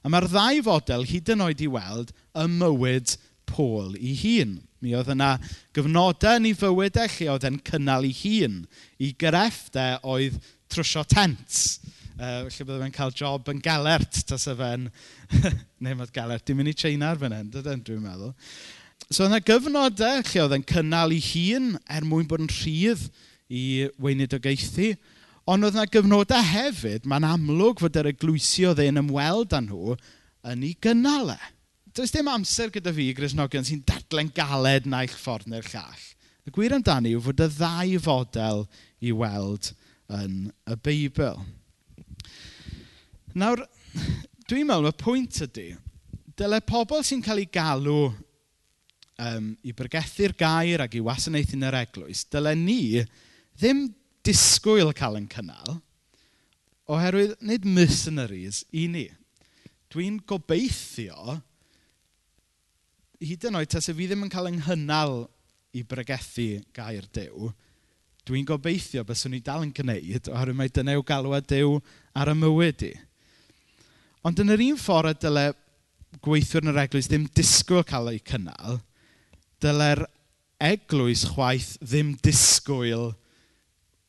A 0.04 0.12
mae'r 0.12 0.28
ddau 0.30 0.62
fodel 0.64 1.08
hyd 1.08 1.32
yn 1.34 1.44
oed 1.46 1.64
i 1.64 1.70
weld 1.72 2.12
y 2.36 2.46
mywyd 2.52 3.16
Pôl 3.46 3.94
i 3.96 4.12
hun 4.18 4.56
mi 4.86 4.94
oedd 4.94 5.10
yna 5.16 5.34
gyfnodau 5.74 6.38
yn 6.38 6.46
ei 6.52 6.54
fywydau 6.58 7.08
e 7.08 7.12
lle 7.16 7.28
oedd 7.34 7.46
e'n 7.48 7.58
cynnal 7.66 8.06
ei 8.06 8.14
hun 8.22 8.60
i 9.02 9.10
grefftau 9.18 9.96
e 9.96 10.00
oedd 10.14 10.38
trwsio 10.70 11.02
tent. 11.10 11.60
Uh, 12.16 12.46
lle 12.46 12.64
byddai 12.64 12.80
fe'n 12.86 12.94
cael 12.94 13.14
job 13.18 13.50
yn 13.52 13.58
galert, 13.64 14.22
tas 14.28 14.46
y 14.48 14.54
fe'n... 14.56 14.86
Neu 15.84 15.98
mae'n 15.98 16.12
galert, 16.14 16.46
dim 16.46 16.60
mynd 16.60 16.72
i 16.72 16.76
China 16.78 17.10
ar 17.12 17.20
fan 17.20 17.34
hyn, 17.36 17.50
dydyn, 17.52 17.82
dwi'n 17.84 18.04
meddwl. 18.04 18.32
So 19.10 19.26
yna 19.26 19.42
gyfnodau 19.44 20.22
lle 20.22 20.44
oedd 20.44 20.54
e'n 20.56 20.64
cynnal 20.70 21.12
ei 21.14 21.20
hun 21.26 21.74
er 21.92 22.06
mwyn 22.06 22.30
bod 22.30 22.46
yn 22.46 22.48
rhydd 22.50 23.04
i 23.52 23.64
weinidogaethu. 24.02 24.94
Ond 25.46 25.66
oedd 25.66 25.76
yna 25.76 25.90
gyfnodau 25.90 26.46
hefyd, 26.54 27.04
mae'n 27.06 27.28
amlwg 27.28 27.82
fod 27.82 28.00
yr 28.00 28.10
eglwysi 28.14 28.64
oedd 28.70 28.80
e'n 28.86 29.02
ymweld 29.02 29.52
â 29.54 29.60
nhw 29.66 29.98
yn 30.46 30.64
ei 30.66 30.72
gynnal 30.82 31.34
e 31.36 31.38
does 31.96 32.12
dim 32.12 32.28
amser 32.28 32.68
gyda 32.72 32.92
fi, 32.92 33.08
Grisnogion, 33.16 33.64
sy'n 33.64 33.80
dadlen 33.88 34.28
galed 34.36 34.84
naill 34.90 35.14
ffordd 35.16 35.48
neu'r 35.48 35.68
llall. 35.72 36.02
Y 36.46 36.52
gwir 36.54 36.74
amdani 36.76 37.14
yw 37.16 37.22
fod 37.24 37.40
y 37.40 37.48
ddau 37.54 38.00
fodel 38.04 38.66
i 39.00 39.14
weld 39.16 39.70
yn 40.12 40.50
y 40.68 40.76
Beibl. 40.84 41.40
Nawr, 43.36 43.64
dwi'n 44.46 44.68
meddwl, 44.68 44.90
y 44.92 44.98
pwynt 45.00 45.40
ydy, 45.48 45.70
dyle 46.36 46.60
pobl 46.68 47.02
sy'n 47.06 47.24
cael 47.24 47.40
ei 47.42 47.48
galw 47.52 48.10
um, 48.12 49.50
i 49.64 49.72
bregethu'r 49.76 50.36
gair 50.38 50.84
ac 50.84 50.98
i 50.98 51.04
wasanaethu'n 51.04 51.66
yr 51.70 51.80
eglwys, 51.80 52.26
dyle 52.32 52.52
ni 52.60 53.02
ddim 53.56 53.86
disgwyl 54.26 54.92
cael 54.96 55.16
yn 55.18 55.30
cynnal, 55.32 55.80
oherwydd 56.92 57.38
nid 57.40 57.64
mercenaries 57.66 58.62
i 58.76 58.86
ni. 58.92 59.08
Dwi'n 59.90 60.20
gobeithio 60.28 61.40
hyd 63.22 63.46
yn 63.48 63.58
oed 63.60 63.70
tas 63.72 63.88
y 63.90 63.94
fi 63.96 64.08
ddim 64.08 64.24
yn 64.26 64.32
cael 64.32 64.50
yng 64.50 64.60
nghynnal 64.60 65.26
i 65.76 65.82
bregethu 65.86 66.62
gair 66.76 67.06
dew, 67.16 67.50
dwi'n 68.26 68.48
gobeithio 68.48 69.04
byswn 69.06 69.36
i 69.38 69.42
dal 69.44 69.64
yn 69.64 69.74
gwneud 69.76 70.30
oherwydd 70.32 70.58
mae 70.58 70.72
dyna 70.74 70.96
yw 70.98 71.04
galwad 71.06 71.46
dew 71.50 71.78
ar 72.16 72.32
y 72.32 72.36
mywyd 72.38 72.86
i. 72.88 72.92
Ond 74.26 74.40
yn 74.42 74.50
yr 74.54 74.64
un 74.64 74.80
ffordd 74.80 75.12
y 75.12 75.20
dyle 75.22 75.46
gweithwyr 76.24 76.64
yn 76.64 76.72
yr 76.72 76.82
eglwys 76.86 77.10
ddim 77.10 77.28
disgwyl 77.36 77.86
cael 77.86 78.10
ei 78.10 78.22
cynnal, 78.26 78.80
dyle'r 79.62 80.06
eglwys 80.62 81.26
chwaith 81.34 81.76
ddim 81.84 82.14
disgwyl 82.24 83.12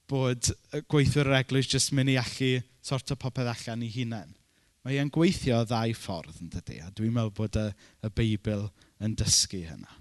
bod 0.09 0.49
gweithwyr 0.89 1.29
yr 1.29 1.39
eglwys 1.41 1.69
jyst 1.73 1.93
mynd 1.95 2.13
i 2.13 2.17
allu 2.21 2.55
sort 2.85 3.11
o 3.11 3.19
popeth 3.19 3.51
allan 3.51 3.83
i 3.83 3.91
hunain. 3.91 4.36
Mae 4.87 5.01
e'n 5.01 5.09
gweithio 5.11 5.65
ddau 5.67 5.91
ffordd 5.99 6.37
yn 6.39 6.51
dydy, 6.53 6.77
a 6.79 6.85
dwi'n 6.95 7.11
meddwl 7.11 7.33
bod 7.35 7.57
y, 7.59 7.65
y 8.07 8.11
Beibl 8.15 8.61
yn 9.03 9.17
dysgu 9.19 9.59
hynna. 9.67 9.97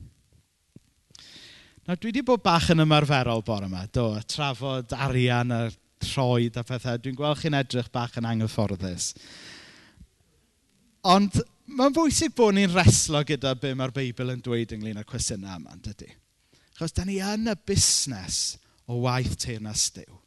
Nawr, 1.87 1.99
dwi 1.99 2.13
wedi 2.13 2.23
bod 2.29 2.45
bach 2.45 2.69
yn 2.71 2.85
ymarferol 2.85 3.43
bore 3.47 3.67
yma, 3.67 3.83
do, 3.91 4.13
a 4.15 4.23
trafod 4.23 4.95
arian 4.95 5.51
a 5.51 5.59
troed 6.07 6.55
a 6.55 6.63
pethau. 6.67 7.01
Dwi'n 7.03 7.19
gweld 7.19 7.43
chi'n 7.43 7.59
edrych 7.59 7.91
bach 7.91 8.15
yn 8.21 8.31
anghyfforddus. 8.31 9.09
Ond 11.11 11.41
mae'n 11.67 11.99
bwysig 11.99 12.39
bod 12.39 12.55
ni'n 12.55 12.71
reslo 12.71 13.25
gyda 13.27 13.57
be 13.59 13.75
mae'r 13.75 13.95
Beibl 13.99 14.31
yn 14.37 14.47
dweud 14.47 14.79
ynglyn 14.79 15.03
â'r 15.03 15.11
cwestiynau 15.11 15.59
yma, 15.59 15.75
dydy. 15.83 16.13
Chos 16.79 16.95
da 16.95 17.11
ni 17.11 17.19
yn 17.27 17.51
y 17.51 17.59
busnes 17.67 18.41
o 18.87 19.03
waith 19.03 19.35
teirnas 19.43 19.89
Dyw. 19.99 20.23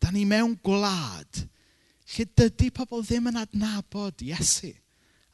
Da 0.00 0.08
ni 0.08 0.24
mewn 0.24 0.56
gwlad 0.64 1.44
lle 2.10 2.26
dydy 2.36 2.70
pobl 2.74 3.04
ddim 3.06 3.30
yn 3.30 3.40
adnabod 3.40 4.22
Iesu. 4.26 4.72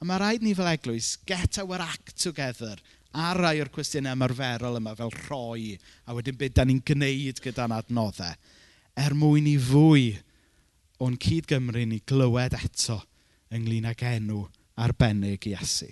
A 0.01 0.05
mae 0.05 0.21
rhaid 0.21 0.45
ni 0.45 0.53
fel 0.57 0.69
eglwys 0.69 1.15
get 1.29 1.59
our 1.63 1.81
act 1.81 2.19
together 2.21 2.77
a 3.17 3.33
rai 3.39 3.61
o'r 3.65 3.73
cwestiynau 3.73 4.17
ymarferol 4.17 4.77
yma 4.77 4.93
fel 4.97 5.13
rhoi 5.15 5.73
a 6.05 6.17
wedyn 6.17 6.37
beth 6.37 6.57
da 6.59 6.67
ni'n 6.69 6.83
gwneud 6.85 7.41
gyda'n 7.41 7.75
adnoddau 7.79 8.35
er 8.97 9.17
mwyn 9.17 9.49
i 9.49 9.57
fwy 9.61 10.11
o'n 11.05 11.17
cyd 11.21 11.49
Gymru 11.49 11.85
ni 11.89 12.03
glywed 12.09 12.57
eto 12.57 12.99
ynglyn 13.57 13.89
ag 13.89 14.05
enw 14.09 14.43
arbennig 14.85 15.49
Iesu. 15.49 15.89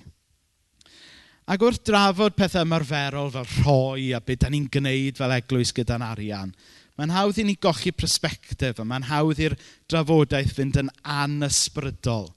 Ac 1.44 1.60
wrth 1.60 1.82
drafod 1.84 2.36
pethau 2.36 2.64
ymarferol 2.64 3.32
fel 3.32 3.48
rhoi 3.58 4.12
a 4.16 4.20
beth 4.24 4.44
da 4.44 4.52
ni'n 4.52 4.68
gwneud 4.72 5.20
fel 5.20 5.34
eglwys 5.36 5.74
gyda'n 5.76 6.04
arian, 6.04 6.54
Mae'n 6.94 7.10
hawdd 7.10 7.40
i 7.42 7.44
ni 7.48 7.56
gochi 7.58 7.90
persbectif 7.90 8.78
a 8.78 8.86
mae'n 8.86 9.08
hawdd 9.08 9.40
i'r 9.42 9.56
drafodaeth 9.90 10.54
fynd 10.54 10.78
yn 10.84 10.92
anysbrydol. 11.02 12.28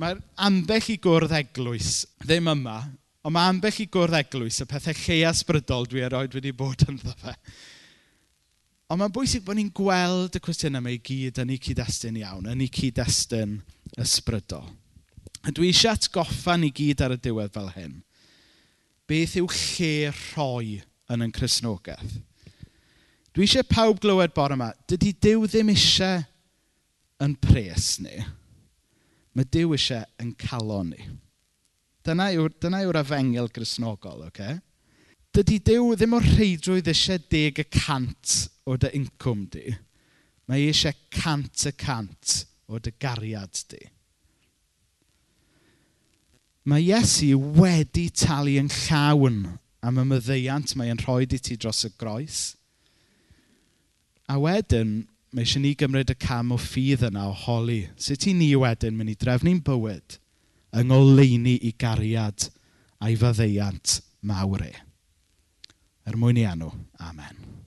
Mae'r 0.00 0.22
ambell 0.46 0.88
i 0.94 0.96
gwrdd 1.02 1.34
eglwys 1.36 1.90
ddim 2.24 2.48
yma, 2.54 2.78
ond 3.22 3.36
mae 3.36 3.50
ambell 3.52 3.82
i 3.84 3.86
gwrdd 3.92 4.16
eglwys 4.22 4.62
y 4.64 4.68
pethau 4.70 4.96
lleia 5.04 5.34
ysbrydol 5.36 5.86
dwi 5.90 6.06
erioed 6.06 6.38
wedi 6.38 6.54
bod 6.56 6.86
yn 6.88 6.98
ddo 7.02 7.12
fe. 7.20 7.36
Ond 8.88 9.00
mae'n 9.00 9.12
bwysig 9.12 9.44
bod 9.44 9.60
ni'n 9.60 9.70
gweld 9.76 10.34
y 10.36 10.42
cwestiynau 10.42 10.82
yma 10.82 10.96
i 10.96 10.98
gyd 11.04 11.38
yn 11.44 11.52
ei 11.52 11.60
cyd-destun 11.68 12.18
iawn, 12.20 12.48
yn 12.48 12.64
ei 12.64 12.72
cyd-destun 12.72 13.58
ysbrydol. 14.00 14.66
A 15.44 15.52
dwi 15.52 15.68
eisiau 15.72 15.96
atgoffa 15.96 16.56
ni 16.56 16.72
gyd 16.74 17.04
ar 17.04 17.14
y 17.14 17.20
diwedd 17.20 17.54
fel 17.54 17.70
hyn. 17.76 17.94
Beth 19.08 19.36
yw 19.40 19.48
lle 19.52 20.12
rhoi 20.16 20.76
yn 21.12 21.24
yn 21.24 21.32
Cresnogaeth? 21.34 22.20
Dwi 23.32 23.46
eisiau 23.46 23.64
pawb 23.64 24.00
glywed 24.02 24.34
bore 24.36 24.56
yma, 24.58 24.72
dydy 24.90 25.14
Dyw 25.24 25.46
ddim 25.48 25.70
eisiau 25.72 26.20
yn 27.24 27.36
pres 27.40 27.94
ni. 28.04 28.18
Mae 29.32 29.48
Dyw 29.48 29.72
eisiau 29.76 30.04
yn 30.20 30.34
calon 30.40 30.92
ni. 30.92 31.06
Dyna 32.04 32.28
yw'r 32.34 32.52
dyna 32.60 32.82
yw 32.84 32.92
efengil 32.98 33.48
grisnogol, 33.54 34.26
oce? 34.26 34.28
Okay? 34.34 34.60
Dydy 35.32 35.58
Dyw 35.64 35.94
ddim 35.96 36.18
o'r 36.18 36.28
rheidrwydd 36.34 36.90
eisiau 36.92 37.22
deg 37.32 37.62
y 37.62 37.66
cant 37.72 38.36
o 38.68 38.76
dy 38.76 38.90
incwm 38.98 39.46
di. 39.54 39.72
Mae 40.50 40.66
eisiau 40.68 40.92
cant 41.14 41.64
y 41.70 41.72
cant 41.80 42.42
o 42.68 42.76
dy 42.82 42.92
gariad 43.00 43.62
di. 43.72 43.80
Mae 46.68 46.84
Iesu 46.84 47.38
wedi 47.56 48.10
talu 48.12 48.58
yn 48.60 48.68
llawn 48.70 49.38
am 49.82 49.96
y 49.98 50.04
myddeiant 50.10 50.76
mae'n 50.76 51.00
rhoi 51.00 51.24
i 51.24 51.38
ti 51.40 51.56
dros 51.56 51.86
y 51.88 51.90
groes. 51.96 52.42
A 54.30 54.38
wedyn, 54.40 55.02
mae 55.32 55.46
eisiau 55.46 55.62
ni 55.64 55.72
gymryd 55.78 56.12
y 56.12 56.18
cam 56.20 56.52
o 56.54 56.58
ffydd 56.60 57.06
yna 57.08 57.28
o 57.30 57.34
holi. 57.44 57.86
Sut 57.96 58.28
i 58.30 58.34
ni 58.36 58.52
wedyn 58.58 58.96
mynd 58.98 59.14
i 59.14 59.18
drefnu'n 59.18 59.62
bywyd 59.66 60.18
yng 60.78 60.88
ngoleuni 60.88 61.58
i 61.68 61.72
gariad 61.78 62.48
a'i 63.02 63.16
faddeuant 63.18 63.98
mawr 64.28 64.66
e. 64.68 64.72
Er 66.08 66.18
mwyn 66.18 66.40
i 66.40 66.46
enw. 66.48 66.70
Amen. 67.02 67.61